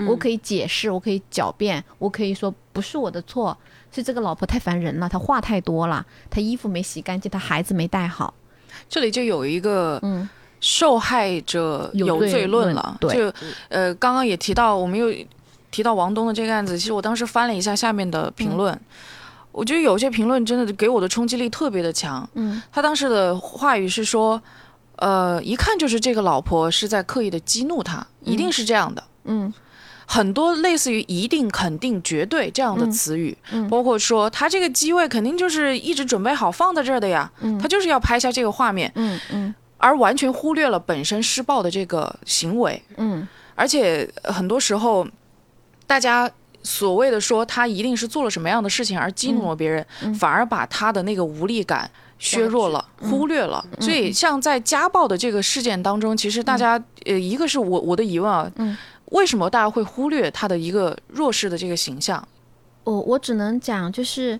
[0.07, 3.55] 我可以解释，我可以狡辩，我可以说不是我的错，
[3.91, 8.33] 是这个老婆太烦人了，她话太多了，她衣服没洗干净，她孩子没带好。
[8.89, 10.27] 这里就有一个嗯。
[10.59, 12.97] 受害者有罪论了。
[12.99, 13.13] 对。
[13.13, 13.33] 就
[13.69, 15.13] 呃，刚刚也提到，我们又
[15.69, 18.75] 提到王东的这个案子，其实我当时翻了一下下面的评论，
[19.51, 22.27] 我觉得有些评论真的给我的冲击力特别的强。
[22.33, 22.59] 嗯。
[22.71, 24.41] 他当时的话语是说，
[24.97, 29.03] 呃，一看就是这个老婆是在刻意的激怒他，一定是这样的。
[29.23, 29.53] 嗯。
[30.09, 33.67] 很多类似于一定、肯定、绝对这样的词语，嗯。
[33.67, 37.59] 包括说他这个机位肯定就是一直准备好放在这儿的呀，嗯。
[37.59, 39.53] 他就是要拍下这个画面，嗯嗯。
[39.77, 43.27] 而完全忽略了本身施暴的这个行为，嗯。
[43.53, 45.05] 而且呃很多时候，
[45.85, 46.31] 大家
[46.63, 50.15] 所谓的说他一定是做了什么样的事情而激怒了别人，嗯。
[50.15, 53.65] 反而把他的那个无力感削弱了、忽略了。
[53.79, 58.77] 所以，像在家暴的这个事件当中，其实大家、呃，一个是我我的疑问啊，嗯
[59.11, 62.27] 为什么大家会忽略他的一个弱势的这个形象？
[62.83, 64.39] 我我只能讲，就是，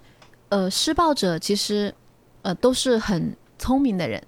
[0.50, 1.94] 呃，施暴者其实，
[2.42, 4.22] 呃，都是很聪明的人。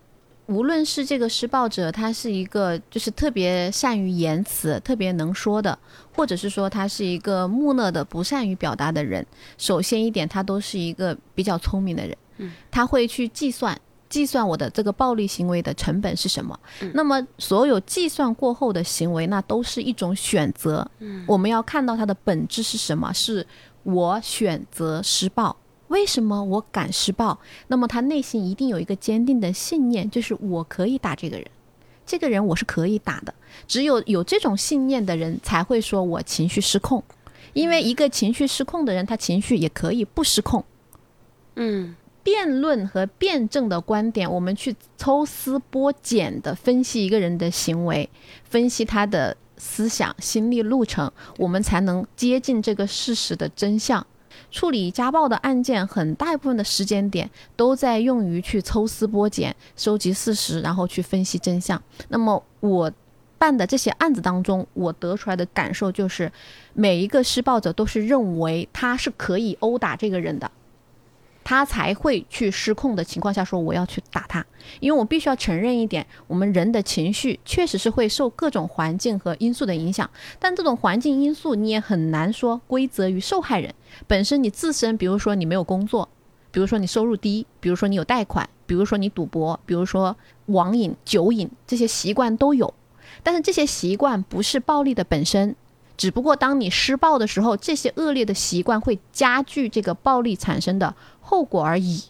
[0.48, 5.78] 无论是这个施暴者，他是一个就是特别善于言辞、特别能说的，
[6.16, 9.24] 或者是说他是一个木讷的、不善于表达的人。
[9.58, 13.80] 首先一点，他都是一个比较聪明的人，嗯，他会去计算。
[14.10, 16.60] 计算我的这个暴力行为的成本是什么？
[16.96, 20.90] 那么所有计算过后的行为，那都是一种选择。
[20.98, 23.14] 嗯，我们要看到它的本质是什么？
[23.14, 23.46] 是
[23.84, 25.56] 我选择施暴。
[25.90, 27.38] 为什么我敢施暴？
[27.68, 31.46] 那么他内心一定有一个坚定的信念，就是我可以打这个人。
[32.04, 33.32] 这个人我是可以打的。
[33.68, 37.04] 只有有这种信念的人才会说我情绪失控，
[37.54, 40.66] 因为一个情绪失控的人，他情绪也可以不失控。
[41.56, 48.10] 嗯，辩论和辩证的观点，我们去抽丝剥茧的分析一个人的行为，
[48.44, 54.06] 分析他的思想、心理路程，我们才能接近这个事实的真相。
[54.52, 61.82] 处理家暴的案件，很大一部分的时间点都在用于去抽丝剥茧、收集事实，然后去分析真相。
[62.08, 62.92] 那么我
[63.38, 66.32] 办的这些案子当中，我得出来的感受就是，
[66.74, 70.50] 每一个施暴者都是认为他是可以殴打这个人的。
[71.50, 74.46] 他才会去失控的情况下说我要去打他，
[74.80, 83.74] 因为我必须要承认一点，我们人的情绪确实是会受各种环境和因素的影响，但这种环境因素你也很难说归责于受害人
[84.06, 86.08] 本身，你自身，比如说你没有工作，
[86.52, 92.72] 比如说你收入低，比如说你有贷款，比如说你赌博，比如说网瘾、酒瘾这些习惯都有，
[93.24, 95.56] 但是这些习惯不是暴力的本身。
[96.00, 102.02] 只不过当你施暴的时候，这些恶劣的习惯会加剧这个暴力产生的后果而已。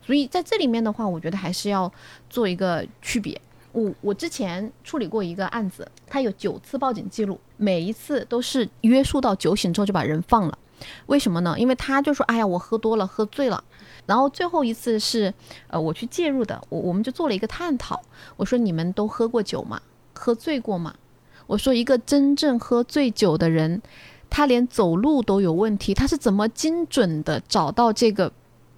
[0.00, 1.92] 所以在这里面的话，我觉得还是要
[2.30, 3.38] 做一个区别。
[3.72, 10.58] 我我之前处理过一个案子，他有九次报警记录，每一次都是约束到酒醒之后就把人放了。
[11.04, 11.54] 为什么呢？
[11.58, 13.62] 因为他就说：“哎呀，我喝多了，喝醉了。”
[14.06, 15.34] 然后最后一次是
[15.66, 18.00] 呃我去介入的，我我们就做了一个探讨。
[18.38, 19.82] 我说：“你们都喝过酒吗？
[20.14, 20.94] 喝醉过吗？”
[21.48, 23.82] 我说，一个真正喝醉酒的人，
[24.28, 28.30] 他连走路都有问题，他是怎么精准的找到这个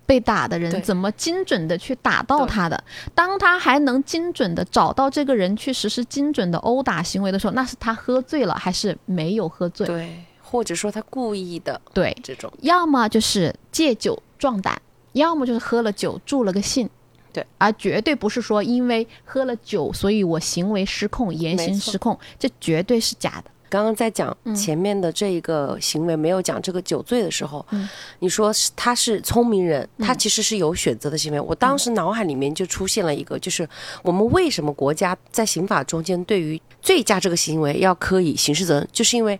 [0.07, 0.81] 被打的人？
[0.81, 2.83] 怎么精准的去打到他的？
[3.13, 9.85] 当他还能精准的找到这个人去实施精准的殴打行为的时候，那是他喝醉了还是没有喝醉？
[9.87, 14.81] 对，或者说他故意的对，这种，要么就是借酒壮胆，
[15.15, 16.89] 要么就是喝了酒助了个兴。
[17.33, 23.51] 对，而绝对不是说因为喝了酒，所以我行为失控、言行失控，这绝对是假的。
[23.69, 24.55] 刚刚在讲嗯。
[24.55, 27.89] 前面的这一个行为，没有讲这个酒醉的时候，嗯。
[28.19, 31.41] 你说是他是聪明人，他其实是有选择的行为。
[31.41, 33.69] 我当时脑海里面就出现了一个，就是
[34.03, 39.39] 我们为什么国家在刑法中间对于醉驾这个行为要科以刑事责任，就是因为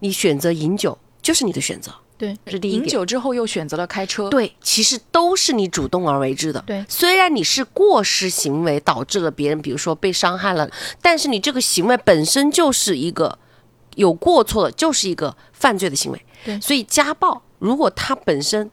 [0.00, 2.82] 你选择饮酒就是你的选择，对这是第一点。
[2.84, 6.62] 饮酒之后又选择了开车，对，其实都是你主动而为之的。
[6.66, 13.38] 对虽然你是过失行为导致了别人，比如说被伤害了，但是你这个行为本身就是一个
[13.96, 16.22] 有过错的，就是一个犯罪的行为。
[16.44, 18.70] 对所以家暴如果它本身。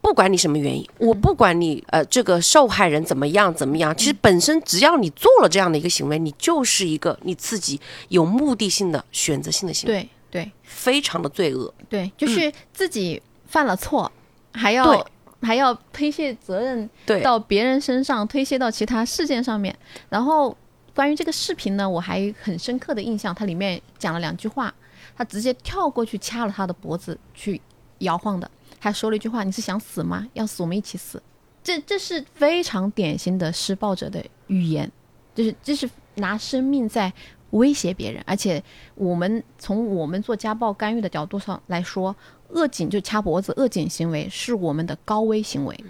[0.00, 11.72] 不管你什么原因，我不管你呃这个受害人怎么样怎么样，其实本身只要你做了这样的一个行为，你就是一个你自己有目的性的选择性的行为，对对非常的罪恶。
[11.88, 14.10] 对，就是自己犯了错，
[14.52, 15.04] 还要对
[15.42, 19.76] 还要推卸责任对，到别人身上，推卸到其他事件上面。
[20.08, 20.56] 然后
[20.94, 24.74] 关于这个视频呢，我还很深刻的印象，它里面讲了两句话，
[25.16, 27.60] 他直接跳过去掐了他的脖子去
[27.98, 28.50] 摇晃的，
[28.80, 30.26] 还说了一句话：“你是想死吗？
[30.34, 31.22] 要死我们一起死。”
[31.62, 34.90] 这这是非常典型的施暴者的语言，
[35.34, 37.12] 就是这是拿生命在
[37.50, 38.62] 威胁别人，而且
[38.94, 42.14] 我们从我们做家暴干预的角度上来说，
[42.50, 45.84] 扼颈就掐脖子，扼颈行为是我们的高危行为。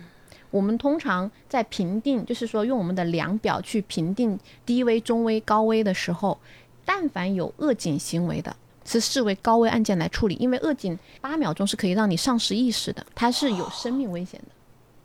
[0.51, 6.39] 我们通常在评定，就是说用我们的量表去评定低危、中危、高危的时候，
[6.85, 14.47] 但凡有扼颈行为的，是视为高危案件来处理，因为扼颈八秒钟是可以让你丧失意识的，它是有生命危险的。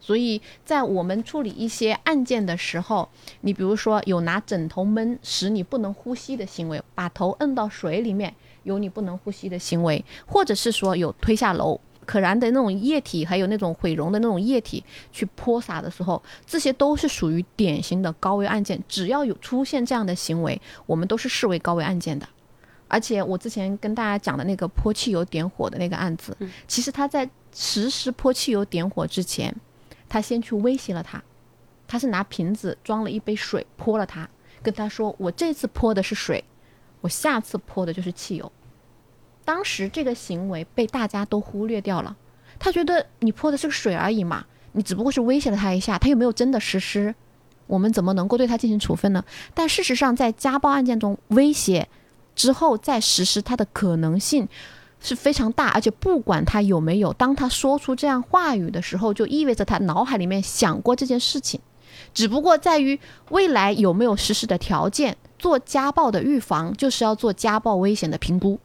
[0.05, 3.07] 所以在我们处理一些案件的时候，
[3.39, 11.79] 你比如说有拿枕头闷使你不能呼吸的行为，把头摁到水里面有你不能呼吸的行为，或者是说有推下楼。
[12.05, 14.83] 可燃的那种液体，还有那种毁容的那种液体
[15.13, 18.77] 去泼洒的时候，这些都是属于典型的高危案件。
[18.89, 22.27] 只要有出现这样的行为，我们都是视为高危案件的。
[22.89, 26.35] 而且我之前跟大家讲的那个泼汽油点火的那个案子，
[26.67, 29.55] 其实他在实施泼汽油点火之前，
[30.13, 31.23] 他先去威胁了他，
[31.87, 34.29] 他是拿瓶子装了一杯水泼了他，
[34.61, 36.43] 跟他说：“我这次泼的是水，
[37.01, 38.51] 我下次泼的就是汽油。”
[39.43, 42.15] 当时这个行为被大家都忽略掉了，
[42.59, 47.15] 他觉得你泼的是个水而已嘛，你只不过是威胁了他一下，他又没有真的实施，
[47.65, 49.25] 我们怎么能够对他进行处分呢？
[49.55, 51.89] 但事实上，在家暴案件中，威胁
[52.35, 54.47] 之后再实施他的可能性
[55.03, 61.59] 是非常大，而且不管他有没有，当他说出这样话语的时候，就意味着他脑海里面想过这件事情，
[62.13, 62.99] 只不过在于
[63.29, 65.15] 未来有没有实施的条件。
[65.37, 68.57] 做家暴的预防，就是要做家暴危险的评估。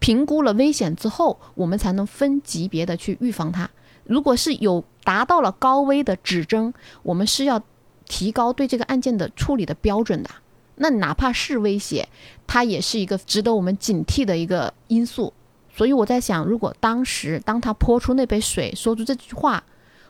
[0.00, 3.70] 评估了危险之后，我们才能分级别的去预防它。
[4.02, 6.74] 如果是有达到了高危的指征，
[7.04, 7.62] 我们是要
[8.06, 10.30] 提高对这个案件的处理的标准的。
[10.74, 12.08] 那哪怕是威胁，
[12.44, 15.32] 它也是一个值得我们警惕的一个因素。
[15.76, 19.62] 所以我在想，如果当时当他泼出那杯水，说出这句话，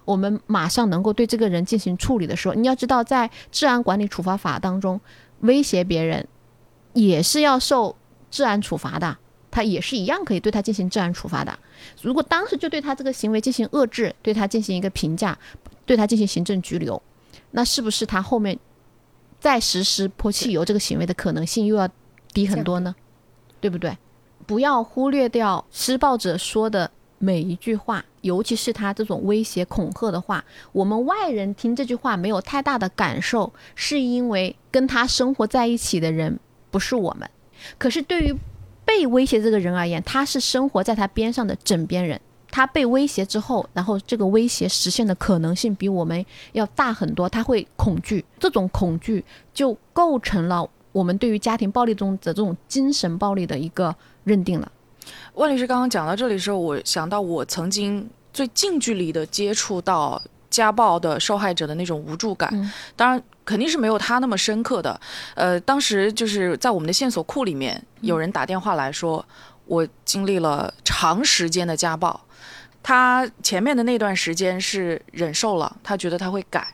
[0.04, 5.00] 我们马上能够对这个人进行处理的时候，你要知道，在治安管理处罚法当中，
[5.40, 6.24] 威胁别人
[6.92, 7.96] 也是要受
[8.30, 9.18] 治安处罚的，
[9.50, 11.58] 他也是一样可以对他进行治安处罚的。
[12.00, 15.36] 如果当时就对他这个行为进行遏制，对他进行一个评价，
[15.84, 17.02] 对他进行行政拘留，
[17.50, 18.56] 那是不是他后面
[19.40, 21.88] 再实施泼汽油这个行为的可能性又要
[22.32, 22.94] 低很多呢？
[23.60, 23.98] 对不对？
[24.46, 30.44] 不要忽略掉施暴者说的每一句话，尤其是他这种威胁恐吓的话。
[30.72, 36.38] 我们外人听这句话没有太大的感受，是因为跟他生活在一起的人
[36.70, 37.28] 不是我们。
[37.76, 38.34] 可是对于
[38.84, 42.20] 被威胁这个人而言，他是生活在他边上的枕边人。
[42.48, 49.22] 他被威胁之后，然后这个威胁实现的可能性比我们要大很多，他会恐惧，这种恐惧
[49.52, 50.66] 就构成了
[50.96, 53.94] 我们对于家庭暴力中的这种精神暴力的一个
[54.24, 54.72] 认定了。
[55.34, 64.98] 万律师刚刚讲到这里的时候，我想到我曾经最近距离的接触到家暴的受害者的那种无助感，嗯当然肯定是没有他那么深刻的。
[65.34, 69.22] 呃，当时就是在我们的线索库里面，有人打电话来说，
[69.66, 72.18] 我经历了长时间的家暴。
[72.82, 76.66] 他前面的那段时间是忍受了，他觉得他会改，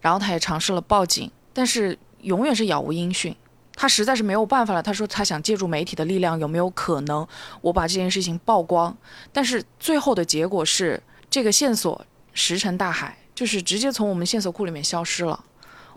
[0.00, 3.36] 然后他也尝试了报警，但是永远是杳无音讯。
[3.80, 7.24] 他实在是没有办法了，他说他想借助媒体的力量，有没有可能
[7.60, 8.94] 我把这件事情曝光？
[9.32, 11.00] 但是最后的结果是，
[11.30, 15.44] 这个线索石沉大海，就是直接从我们线索库里面消失了。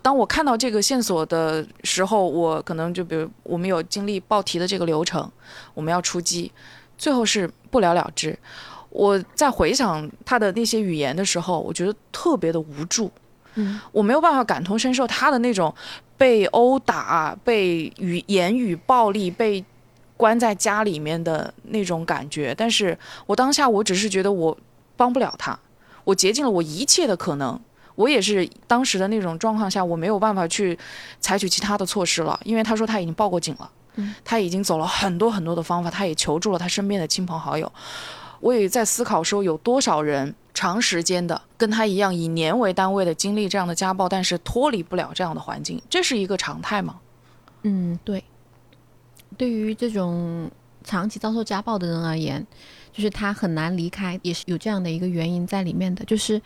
[0.04, 5.32] 当我看到这个线索的时候，我可能就比如我们有经历报题的这个流程，
[5.74, 6.52] 我们要出击，
[7.00, 8.38] 最后是不了了之。
[8.92, 13.12] 我在回想他的那些语言的时候，我觉得特别的无助。
[13.56, 15.74] 嗯，我没有办法感同身受他的那种
[16.22, 19.66] 被殴打、被语言语暴力、被
[20.16, 22.54] 关在家里面的那种感觉。
[22.56, 22.96] 但是
[23.26, 24.56] 我当下我只是觉得我
[24.96, 25.58] 帮不了他，
[26.04, 27.60] 我竭尽了我一切的可能。
[27.96, 30.78] 我也是当时的那种状况下，我没有办法去
[31.20, 33.72] 采取其他的措施了，因为他说他已经报过警了，
[34.24, 37.72] 他已经走了很多很多的方法，他也求助了他身边的亲朋好友。
[38.42, 47.00] 我也在思考说，有多少人长时间的跟他一样以年为单位的经历这样的家暴，但是脱离不了这样的环境，这是一个常态吗？
[47.64, 48.24] 嗯，对。
[49.38, 50.52] 对于这种
[50.84, 52.46] 长期遭受家暴的人而言，
[52.92, 56.40] 就是他很难离开，也是有这样的一个原因在里面的，就是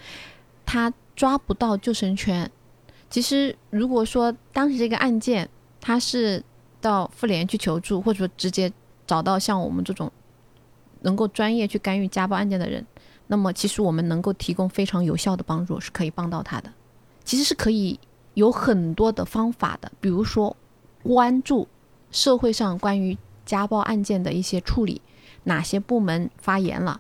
[0.66, 2.50] 他抓不到救生圈。
[3.10, 5.50] 其实，如果说当时这个案件
[5.82, 6.44] 他是
[6.80, 8.72] 到妇联去求助，或者说直接
[9.08, 10.12] 找到像我们这种
[11.06, 12.86] 能够专业去干预家暴案件的人，
[13.28, 16.70] 那么其实我们能够提供非常有效的帮助，是可以帮到他的。
[17.24, 18.00] 其实是可以
[18.34, 20.56] 有很多的方法的，比如说
[21.04, 21.68] 关注
[22.12, 25.02] 社会上关于家暴案件的一些处理，
[25.44, 27.00] 哪些部门发言了，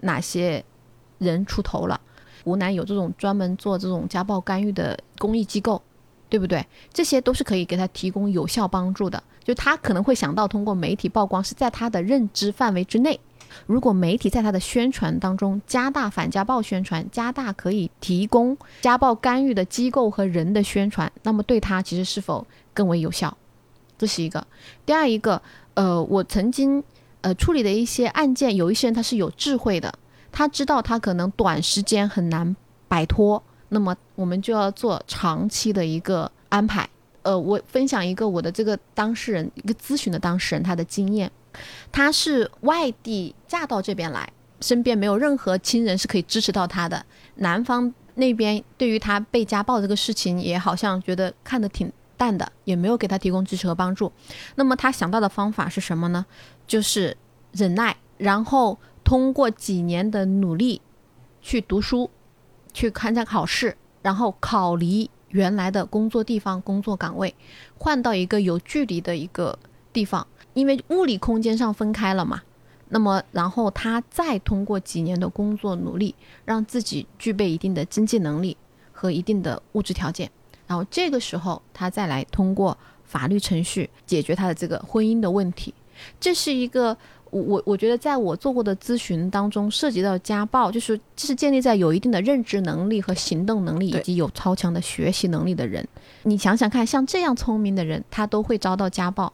[0.00, 0.64] 哪些
[1.18, 2.00] 人出头了。
[2.44, 5.80] 湖南有这种专门做这种家暴干预的公益机构，
[6.28, 6.66] 对不对？
[6.92, 9.22] 这些都是可以给他提供有效帮助的。
[9.44, 13.20] 就他可能会想到通过媒体曝光是在他的认知范围之内。
[13.66, 23.36] 如果媒体在他的宣传当中加大反家暴宣传，加大可以提供家暴干预的机构和人的宣传，那么对他其实是否更为有效？
[23.98, 24.46] 这是一个。
[24.84, 25.40] 第二一个，
[25.74, 26.82] 呃，我曾经
[27.20, 29.92] 呃处理的一些案件，有一些人他是有智慧的，
[30.32, 32.56] 他知道他可能短时间很难
[32.88, 36.88] 摆脱，那么我们就要做长期的一个安排。
[37.22, 41.30] 呃，我分享一个我的这个当事人，一个咨询的当事人他的经验。
[41.90, 47.04] 她是外地嫁到这边来，身边没有任何亲人是可以支持到她的。
[47.36, 54.12] 男方那边对于她被家暴这个事情，也好像觉得看得挺淡的，也没有给她提供支持和帮助。
[54.54, 56.24] 那么她想到的方法是什么呢？
[56.66, 57.16] 就是
[57.52, 60.80] 忍耐，然后通过几年的努力
[61.40, 62.10] 去读书，
[62.72, 67.34] 去参加考试，然后考离原来的工作地方、工作岗位，
[67.78, 69.58] 换到一个有距离的一个
[69.92, 70.26] 地方。
[70.54, 72.42] 因为物理空间上分开了嘛，
[72.88, 78.56] 那么然后他再通过几年的工作努力，让自己具备一定的经济能力
[78.92, 80.30] 和一定的物质条件，
[80.66, 85.72] 然后这个时候他再来通过法律程序解决他的这个婚姻的问题。
[86.20, 86.96] 这是一个
[87.30, 95.86] 我我我觉得在我做过的咨询当中涉及到家暴，就是这是建立在有一定的认知能力和行动能力以及有超强的学习能力的人。
[96.24, 99.32] 你想想看，像这样聪明的人，他都会遭到家暴。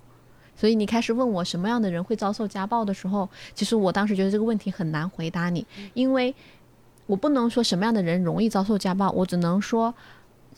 [0.58, 6.34] 所以你开始问我什么样的人会遭受家暴的时候，其实我当时觉得这个问题很难回答你，因为
[7.06, 9.94] 我不能说什么样的人容易遭受家暴，我只能说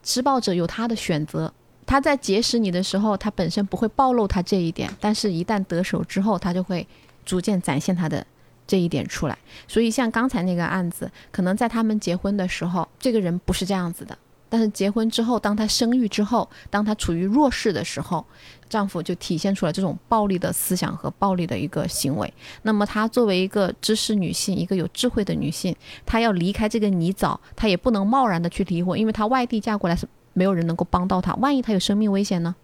[0.03, 1.53] 施暴者有他的选择，
[1.85, 6.89] 他在结识你的时候，他本身不会暴露他这一点，但是一旦得手之后，他就会
[7.27, 8.27] 逐渐展现他的
[8.67, 9.37] 这一点出来。
[9.69, 14.17] 所以像刚才那个案子，可能在他们结婚的时候，这个人不是这样子的。
[14.51, 18.23] 但是结婚之后，当她生育之后，当她处于弱势的时候，
[18.69, 22.35] 丈夫就体现出了这种暴力的思想和暴力的一个行为。
[22.63, 25.75] 那么她作为一个知识女性，一个有智慧的女性，
[26.05, 31.33] 她要离开这个泥沼，她也不能贸然的去离婚，因为她外地嫁过来是没有人能够帮到她。
[31.37, 32.55] 万一她有生命危险呢？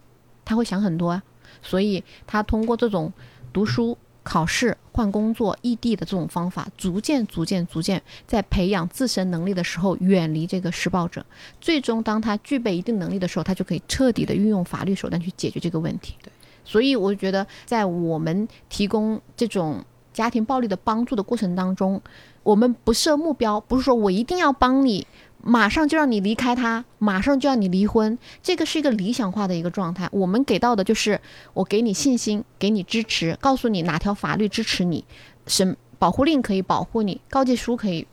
[0.45, 1.22] 她会想很多啊。
[1.62, 3.12] 所以她通过这种
[3.53, 3.97] 读书。
[4.29, 11.24] 考试、换工作、异地的这种方法，逐渐、逐渐、逐渐，在培养自身能力的时候，远离这个施暴者。
[11.61, 16.16] 最终，当他具备一定能力的时候，他就可以彻底的运用法律手段去解决这个问题。
[16.24, 16.33] 对，
[16.64, 22.03] 所以我觉得，在我们提供这种家庭暴力的帮助的过程当中，
[22.43, 25.07] 我们不设目标，不是说我一定要帮你。
[25.49, 30.09] 马上就让你离开他，马上就要你离婚，这个是一个理想化的一个状态。
[30.11, 31.20] 我们给到的就是
[31.55, 35.05] 我给你信心，给你支持，告诉你哪条法律支持你，
[35.47, 38.05] 什保护令可以保护你，告诫书可以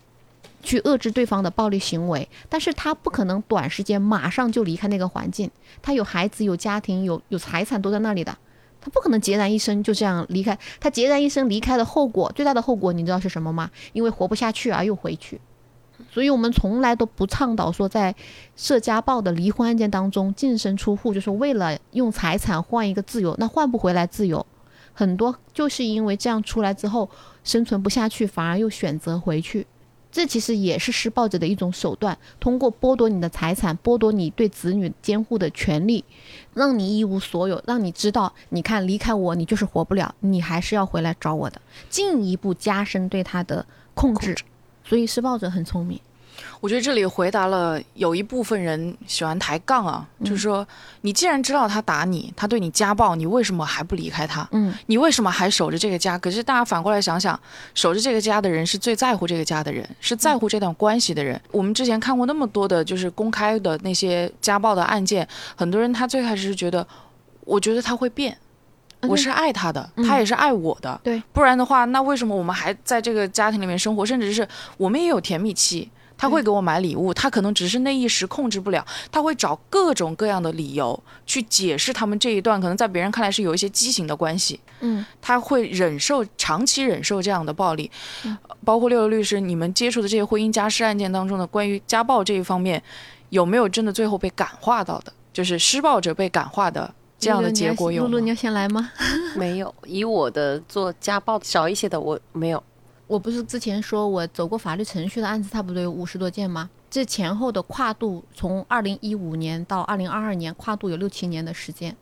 [0.62, 2.30] 去遏制对方的暴力行为。
[2.50, 5.50] 但是他不可能短时间马上就离开那个环境，
[5.82, 8.38] 他有孩子，有家庭，有有财产都在那里的，
[8.80, 10.56] 他不可能孑然一身就这样离开。
[10.80, 13.72] 他孑然一身离开的后果，最大的后果你知道是什么吗？
[13.94, 15.42] 因为活不下去而又回去。
[16.14, 18.14] 所以，我们从来都不倡导说，在
[18.56, 24.46] 涉家暴的离婚案件当中净身出户，就是为了用财产换一个自由，那换不回来自由。
[24.94, 27.10] 很多就是因为这样出来之后
[27.44, 29.66] 生存不下去，反而又选择回去。
[30.12, 36.06] 这其实也是施暴者的一种手段，通过剥夺你的财产，剥夺你对子女监护的权利，
[36.54, 41.60] 让你一无所有，让你知道，你看离开我，你就是活不了，你还是要回来找我的，
[41.90, 44.36] 进一步加深对他的控制。
[44.84, 46.00] 所以施暴者很聪明，
[46.60, 50.66] 我觉得这里回答了有一部分人喜欢抬杠啊，就是说
[51.02, 54.48] 你既然知道他打你，他对你家暴，你为什么还不离开他？
[54.52, 56.18] 嗯，你为什么还守着这个家？
[56.18, 57.40] 可是大家反过来想想，
[57.74, 61.40] 守着这个家的人是最在乎这个家的人，是在乎这段关系的人。
[61.52, 66.86] 我们之前看过那么多的，就是公开的那些家暴的案件，很多人他最开始是觉得，
[67.42, 68.38] 我觉得他会变。
[69.08, 71.00] 我是爱他的，他也是爱我的。
[71.04, 74.06] 对，不然的话，那为什么我们还在这个家庭里面生活？
[74.06, 74.48] 甚至是
[74.78, 84.60] 我们也有甜蜜期，他会给我买礼物，他可能只是那一时控制不了，他会找各种各样的理由去解释他们这一段可能在别人看来是有一些畸形的关系。
[84.80, 87.90] 嗯，他会忍受长期忍受这样的暴力，
[88.66, 92.82] 包括六六律师，你们接触的这些婚姻家事案件当中的关于家暴这一方面，
[93.30, 95.12] 有没有真的最后被感化到的？
[95.32, 96.94] 就是施暴者被感化的？
[97.24, 98.92] 这样的结果有露露，你要先来吗？
[99.38, 102.62] 没有，以我的做家暴少一些的，我没有。
[103.08, 106.70] 我不是之前说我走过法律程序的案子差不多有五十多件吗？
[106.90, 111.96] 这前后的跨度，从二零一五年到二零二二年，跨度有六七年的时间。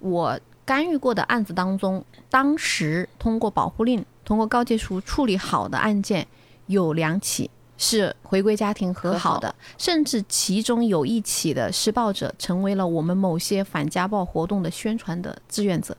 [0.00, 6.26] 我干预过的案子当中，当时通过保护令、通过告诫书处理好的案件
[6.66, 7.50] 有两起。
[7.78, 15.96] 是回归家庭和好的，甚至其中有一起的施暴者成为了我们某些反家暴活动的宣传的志愿者，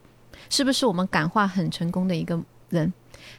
[0.50, 2.94] 是不是我们感化很成功的一个人？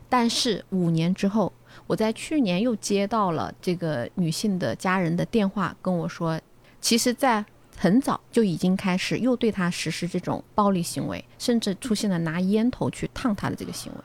[0.09, 1.53] 但是五年之后，
[1.87, 6.41] 我在去年又接到了这个女性的家人的电话，跟我说，
[6.81, 7.45] 其实，在
[7.77, 13.99] 很早就已经开始又对她实施这种暴力行为，甚至出现了拿烟头去烫她的这个行为。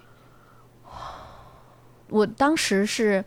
[2.09, 3.23] 我当时是。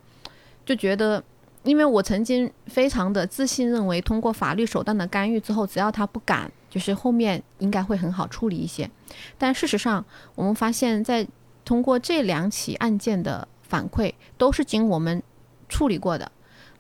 [0.68, 1.24] 就觉得，
[1.62, 8.90] 因为我曾经非常的自信，认为通过法律手段的干预之后，只要他不敢，就是后面应该会很好处理一些。
[9.38, 10.04] 但事实上，
[10.34, 11.26] 我们发现，在
[11.64, 15.22] 通过这两起案件的反馈，都是经我们
[15.70, 16.30] 处理过的，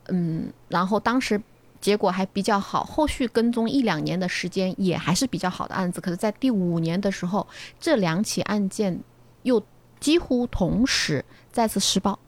[0.08, 1.40] 嗯，然后当时
[1.80, 5.98] 结果还比较好，后续跟踪一两年的时间也还是比较好的案子。
[5.98, 7.46] 可是，在第五年的时候，
[7.80, 9.00] 这两起案件
[9.44, 9.64] 又
[9.98, 12.18] 几乎同时再次施暴。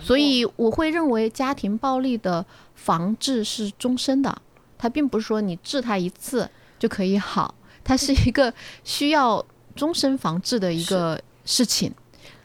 [0.00, 2.44] 所以我会认为家庭暴力的
[2.74, 4.42] 防治是终身的，
[4.76, 6.48] 它并不是说你治它一次
[6.78, 7.54] 就可以好，
[7.84, 8.52] 它是一个
[8.82, 9.44] 需要
[9.76, 11.92] 终身防治的一个事情，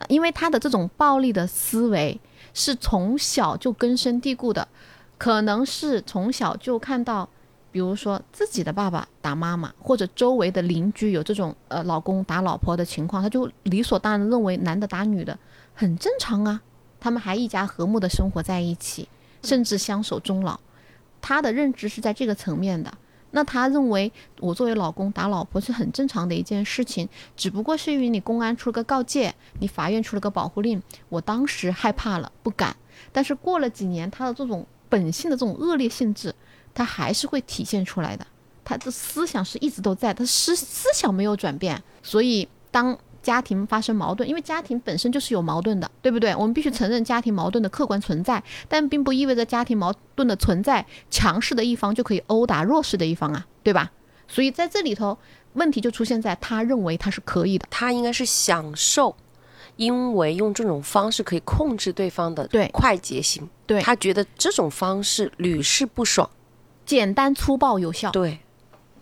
[0.07, 2.19] 因为他的这种暴力的思维
[2.53, 4.67] 是从小就根深蒂固的，
[5.17, 7.27] 可能是从小就看到，
[7.71, 15.37] 比如说自己的爸爸打妈妈，或者周围的邻居有这种呃老公打老婆的情况，他就理所当然认为男的打女的
[15.73, 16.61] 很正常啊。
[17.05, 19.07] 他们还一家和睦的生活在一起，
[19.43, 20.59] 甚至相守终老。
[21.21, 22.91] 他的认知是在这个层面的。
[23.29, 32.75] 那他认为我作为老公打老婆是很正常的一件事情，只不过是因为你公安出了个告诫，你法院出了个保护令，我当时害怕了，不敢。
[33.11, 36.33] 但是过了几年，他的这种本性的这种恶劣性质，
[36.73, 38.25] 他还是会体现出来的。
[38.63, 41.79] 他的思想是一直都在，他思思想没有转变。
[42.01, 46.35] 所以当家庭发生矛盾，因为家庭本身就是有矛盾的，对不对？
[46.35, 53.91] 我们必须承认家庭矛盾的客观存在，但并不意味着家庭矛盾的存在，强势的一方就可以殴打弱势的一方啊，对吧？
[54.27, 55.17] 所以在这里头，
[55.53, 59.15] 问题就出现在他认为他是可以的，他应该是享受，
[59.75, 63.49] 因为用这种方式可以控制对方的对快捷性。
[63.65, 66.29] 对他觉得这种方式屡试不爽。
[66.85, 68.37] 简单粗暴有效，对，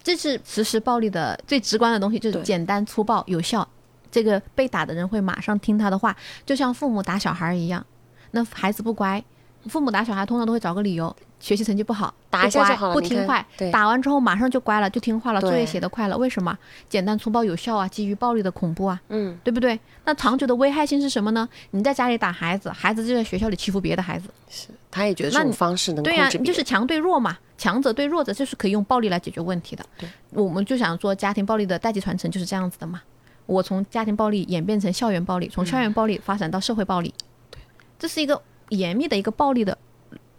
[0.02, 3.68] 这是实施暴力的最直观的东西，就是简单粗暴有效。
[4.14, 7.84] 这个被打的人会马上听他的话，就像父母打小孩一样。
[8.30, 9.24] 那孩子不乖，
[9.68, 13.72] 父母打小孩通常都会找个理由，学习成绩不好，打一下就好了不听话对。
[13.72, 16.16] 打完之后马上就乖了，就听话了，作业写得快了。
[16.16, 16.56] 为什么？
[16.88, 19.80] 简单粗暴有效啊，基于暴力的恐怖啊，嗯，对不对？
[20.06, 21.50] 那长久的危害性是什么呢？
[21.72, 24.30] 你在家里打孩子，孩子就在学校里欺负别的孩子。
[24.48, 26.46] 是他也觉得这种方式能对呀、制别人。
[26.46, 29.84] 就是强对弱嘛，强者对弱者就是可以用暴力来解决问题的。
[29.98, 33.02] 对，我们就想说家庭暴力的代际传承就是这样子的嘛。
[33.46, 37.14] 我从家庭暴力演变成校园暴力，从校园暴力发展到社会暴力，
[37.52, 37.60] 对，
[38.00, 39.78] 这是一个严密的一个暴力的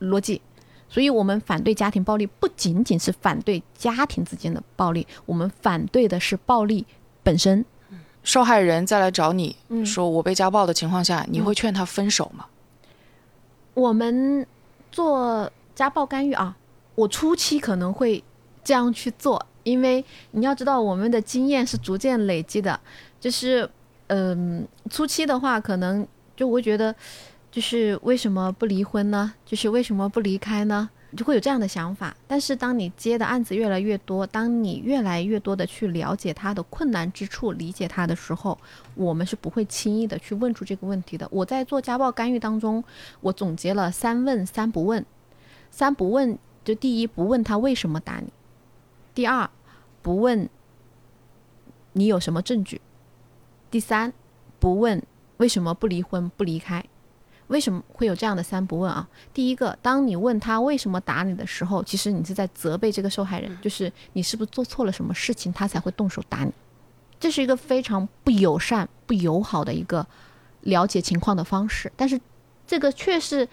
[0.00, 0.40] 逻辑。
[0.88, 6.86] 所以，我们反对家庭暴力，不仅仅是反对家庭之间的暴力，我们反对的是暴力
[7.22, 7.64] 本身。
[8.22, 12.46] 受害人再来找你、嗯说我被家暴的情况下，你会劝他分手吗？
[13.74, 14.46] 我们
[14.92, 16.57] 做家暴干预啊，
[16.94, 18.22] 我初期可能会
[18.62, 22.79] 这样去做，因为你要知道我们的经验是逐渐累积的，
[23.19, 23.69] 就是
[24.07, 26.07] 嗯、初期的话可能
[26.37, 26.95] 就会觉得，
[27.51, 29.35] 就是为什么不离婚呢？
[29.45, 30.89] 就是为什么不离开呢？
[31.17, 32.15] 就会有这样的想法。
[32.27, 38.59] 但是当你接的案子越来越多，当你越来越多的去了解他的困难之处，理解他的时候，
[38.97, 41.29] 我们是不会轻易的去问出这个问题的。
[41.31, 42.83] 我在做家暴干预当中，
[43.21, 45.05] 我总结了三问三不问。
[45.71, 48.27] 三不问，就第一不问他为什么打你，
[49.15, 49.49] 第二
[50.03, 50.49] 不问
[51.93, 52.81] 你有什么证据，
[53.71, 54.12] 第三
[54.59, 55.03] 不问
[55.37, 56.85] 为什么不离婚不离开。
[57.49, 59.07] 为什么会有这样的三不问啊？
[59.35, 66.53] 第一个，当你问他为什么打你的时候，其实你是在责备这个受害人，就是你是不是做错了什么事情，他才会动手打你。
[67.21, 70.07] 这是一个非常不友善、不友好的一个
[70.62, 72.19] 了解情况的方式，但是
[72.67, 73.47] 这个却是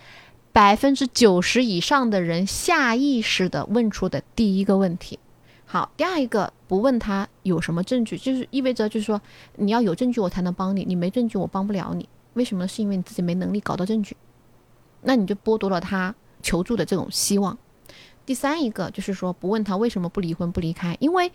[0.53, 5.19] 百分之九十以上的人下意识的问出的第一个问题。
[5.71, 9.21] 好，第二一个不问他有什么证据，就是意味着就是说
[9.55, 12.09] 你要有证据我才能帮你，你没证据我帮不了你。
[12.33, 12.67] 为什么呢？
[12.67, 14.17] 是因为你自己没能力搞到证据，
[15.03, 16.13] 那你就剥夺了他
[16.43, 17.57] 求助的这种希望。
[18.25, 21.31] 第三一个就是说不问他为什么不离婚不离开，因为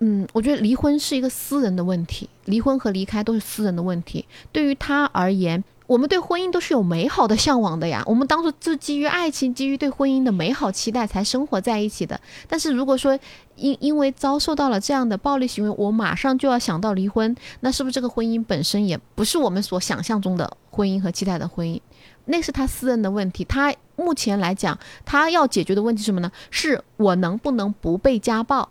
[0.00, 4.26] 嗯，我觉得离婚是一个私人的问题，离婚和离开都是私人的问题。
[4.52, 8.02] 对于他而言，我们对婚姻都是有美好的向往的呀。
[8.06, 12.20] 我们当初就是基于爱情，基于对婚姻的美好期待才生活在一起的。
[12.48, 13.18] 但是如果说
[13.54, 21.80] 因因为遭受到了这样的暴力行为，我马上就要想到离婚，那是不是这个婚姻本身也不是我们所想象中的婚姻和期待的婚姻？
[22.24, 23.44] 那是他私人的问题。
[23.44, 26.32] 他目前来讲，他要解决的问题是什么呢？
[26.50, 28.68] 是我能不能不被家暴？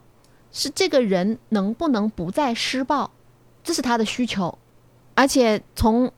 [0.52, 3.12] 是这个人能不能不再施暴？
[3.64, 4.58] 这是他的需求。
[5.16, 6.12] 而且从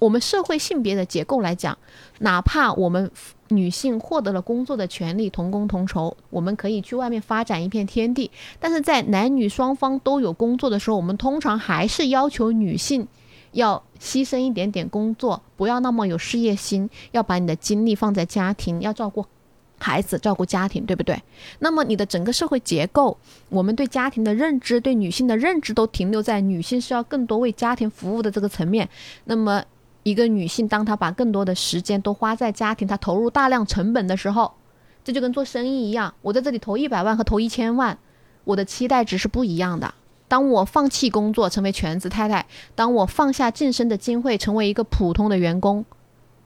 [0.00, 1.78] 我们社会性别的结构来讲，
[2.18, 3.08] 哪怕我们
[3.48, 8.28] 女性获得了工作的权利，同工同酬，我们可以去外面发展一片天地。
[8.58, 13.06] 但是在男女双方都有工作的时候，我们通常还是要求女性
[13.52, 19.26] 要牺牲一点点工作，不要那么有事业心，要把你的精力放在家庭，要照顾
[19.78, 21.20] 孩子，照顾家庭，对不对？
[21.58, 28.88] 那么你的整个社会结构，我们对家庭的认知，对女性的认知都停留在女性是要更多为家庭服务的这个层面。
[29.24, 29.62] 那么
[30.02, 34.52] 一个女性，当她把更多的时间都花在家庭，她投入大量成本的时候，
[35.04, 37.98] 这就跟做生意一样，我在这里投一百万和投一千万，
[38.44, 39.94] 我的期待值是不一样的。
[40.28, 42.44] 当我放弃工作，成为全职太太；
[42.74, 45.84] 当我放下晋升的机会，成为一个普通的员工，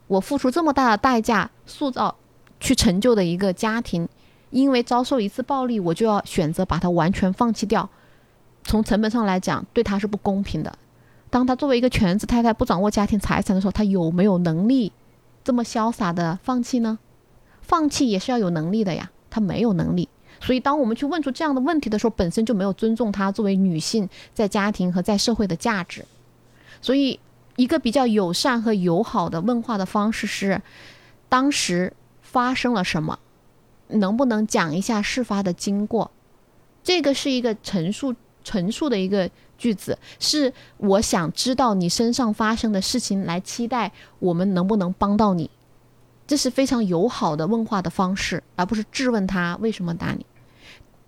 [0.07, 2.17] 我付出这么大的代价，塑造、
[2.59, 4.09] 去成就的一个家庭，
[4.51, 7.89] 因为遭受一次暴力，我就要选择把它完全放弃掉。
[8.63, 10.79] 从成本上来讲，对她是不公平的。
[11.35, 14.93] 当她作为一个全职太太，不掌握家庭财产的时候，她有没有能力
[15.43, 16.97] 这么潇洒的放弃呢？
[17.61, 20.09] 放弃也是要有能力的呀，她没有能力。
[20.41, 26.05] 所以，当我们去问出这样的问题的时候，本身就没有尊重她作为女性在家庭和在社会的价值。
[26.81, 27.19] 所以，
[27.57, 30.63] 一个比较友善和友好的问话的方式是：
[31.29, 33.19] 当时发生了什么？
[33.89, 36.13] 能不能讲一下事发的经过？
[36.85, 38.15] 这个是一个陈述
[38.45, 45.51] 陈述的一个句子，是我想知道你身上发生的事情，来期待我们能不能帮到你。
[46.27, 50.25] 这是非常友好的问话的方式，而不是质问他为什么打你。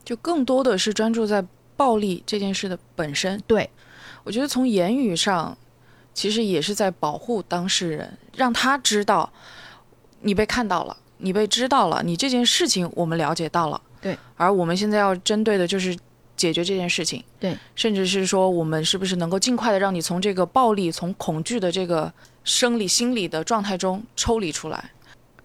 [0.04, 1.44] 就更多的是专注在
[1.76, 3.42] 暴力这件事的本身。
[3.46, 3.68] 对，
[4.24, 5.56] 我觉得从言语上，
[6.14, 9.32] 其实也是在保护当事人，让他知道
[10.20, 13.80] 你被看到了，你被知道了，你这件事情我们了解到了。
[14.00, 15.96] 对，而我们现在要针对的就是
[16.36, 17.22] 解决这件事情。
[17.40, 22.12] 对，甚至是说我们是不是能够尽快的让你从这个暴力、从恐惧的这个
[22.44, 24.92] 生理、心理的状态中抽离出来。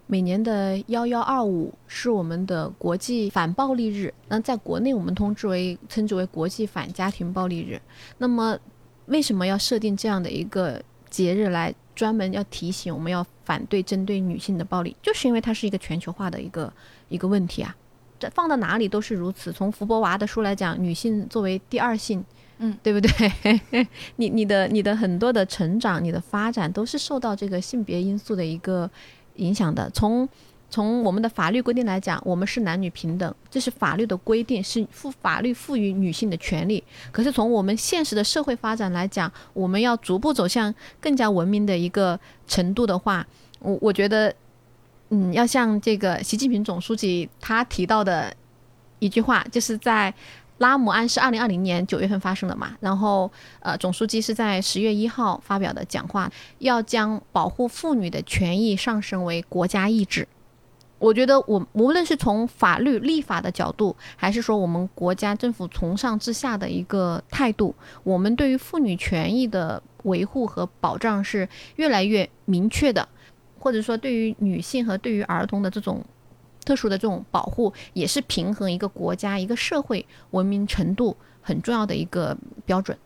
[0.06, 7.80] 每年的幺幺二五是我们的国际反暴力日，那在国内我们通知为称之为国际反家庭暴力日。
[8.18, 8.58] 那么，
[9.06, 14.94] 为什么要设定这样的一个节日来专门要提醒我们要反对针对女性的暴力？
[15.00, 16.70] 就是因为它是一个全球化的一个
[17.08, 17.81] 一个问题啊，这
[18.30, 19.52] 放到哪里都是如此。
[19.52, 22.24] 从福伯娃的书来讲，女性作为第二性，
[22.58, 23.60] 嗯，对不对？
[24.16, 28.90] 你你的你的很多的成长、你的发展都是受到这个性别因素的一个。
[29.36, 30.28] 影响的，从
[30.68, 36.84] 从我们的法律规定来讲，我们是男女平等，这是法律的规定，是赋法律赋予女性的权利。
[37.10, 43.26] 可是从我们现实的社会发展来讲，我们要逐步走向更加文明的一个程度的话，
[43.60, 44.30] 我我觉得，
[45.14, 48.34] 嗯，要像这个习近平总书记他提到的
[48.98, 50.12] 一句话，就是在。
[50.58, 52.76] 拉姆案是二零二零年九月份发生的嘛？
[52.78, 60.28] 然后，呃，总书记是在十月一号发表的讲话，要将保护妇女的权益上升为国家意志。
[61.00, 73.08] 我觉得，我无论是从法律立法的角度，还是说我们国家政府从上至下的一个态度，我们对于妇女权益的维护和保障是越来越明确的，
[73.62, 76.04] 或者说对于女性和对于儿童的这种。
[76.64, 82.96] 特殊的这种保护也是平衡一个国家、一个社会文明程度很重要的一个标准。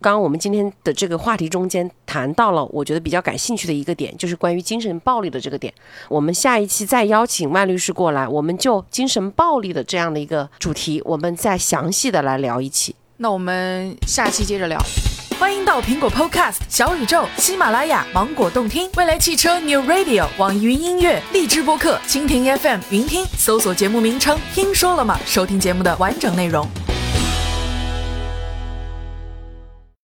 [0.00, 5.72] 刚刚我们今天的这个话题中间谈到了，我觉得比较感兴趣的一个点，就是关于精神暴力的这个点。
[6.08, 12.96] 我们下一期再邀请万律师过来，我们就精神暴力的这样的一个主题，我们再详细的来聊一期。
[13.18, 14.76] 那我们下期接着聊。
[15.44, 26.66] 欢迎到苹果 Podcast、小宇宙、喜马拉雅、芒果动听、未来汽车 New Radio、网易云音乐、荔枝播客、蜻蜓 FM、云听，搜索节目名称“听说了吗”，收听节目的完整内容。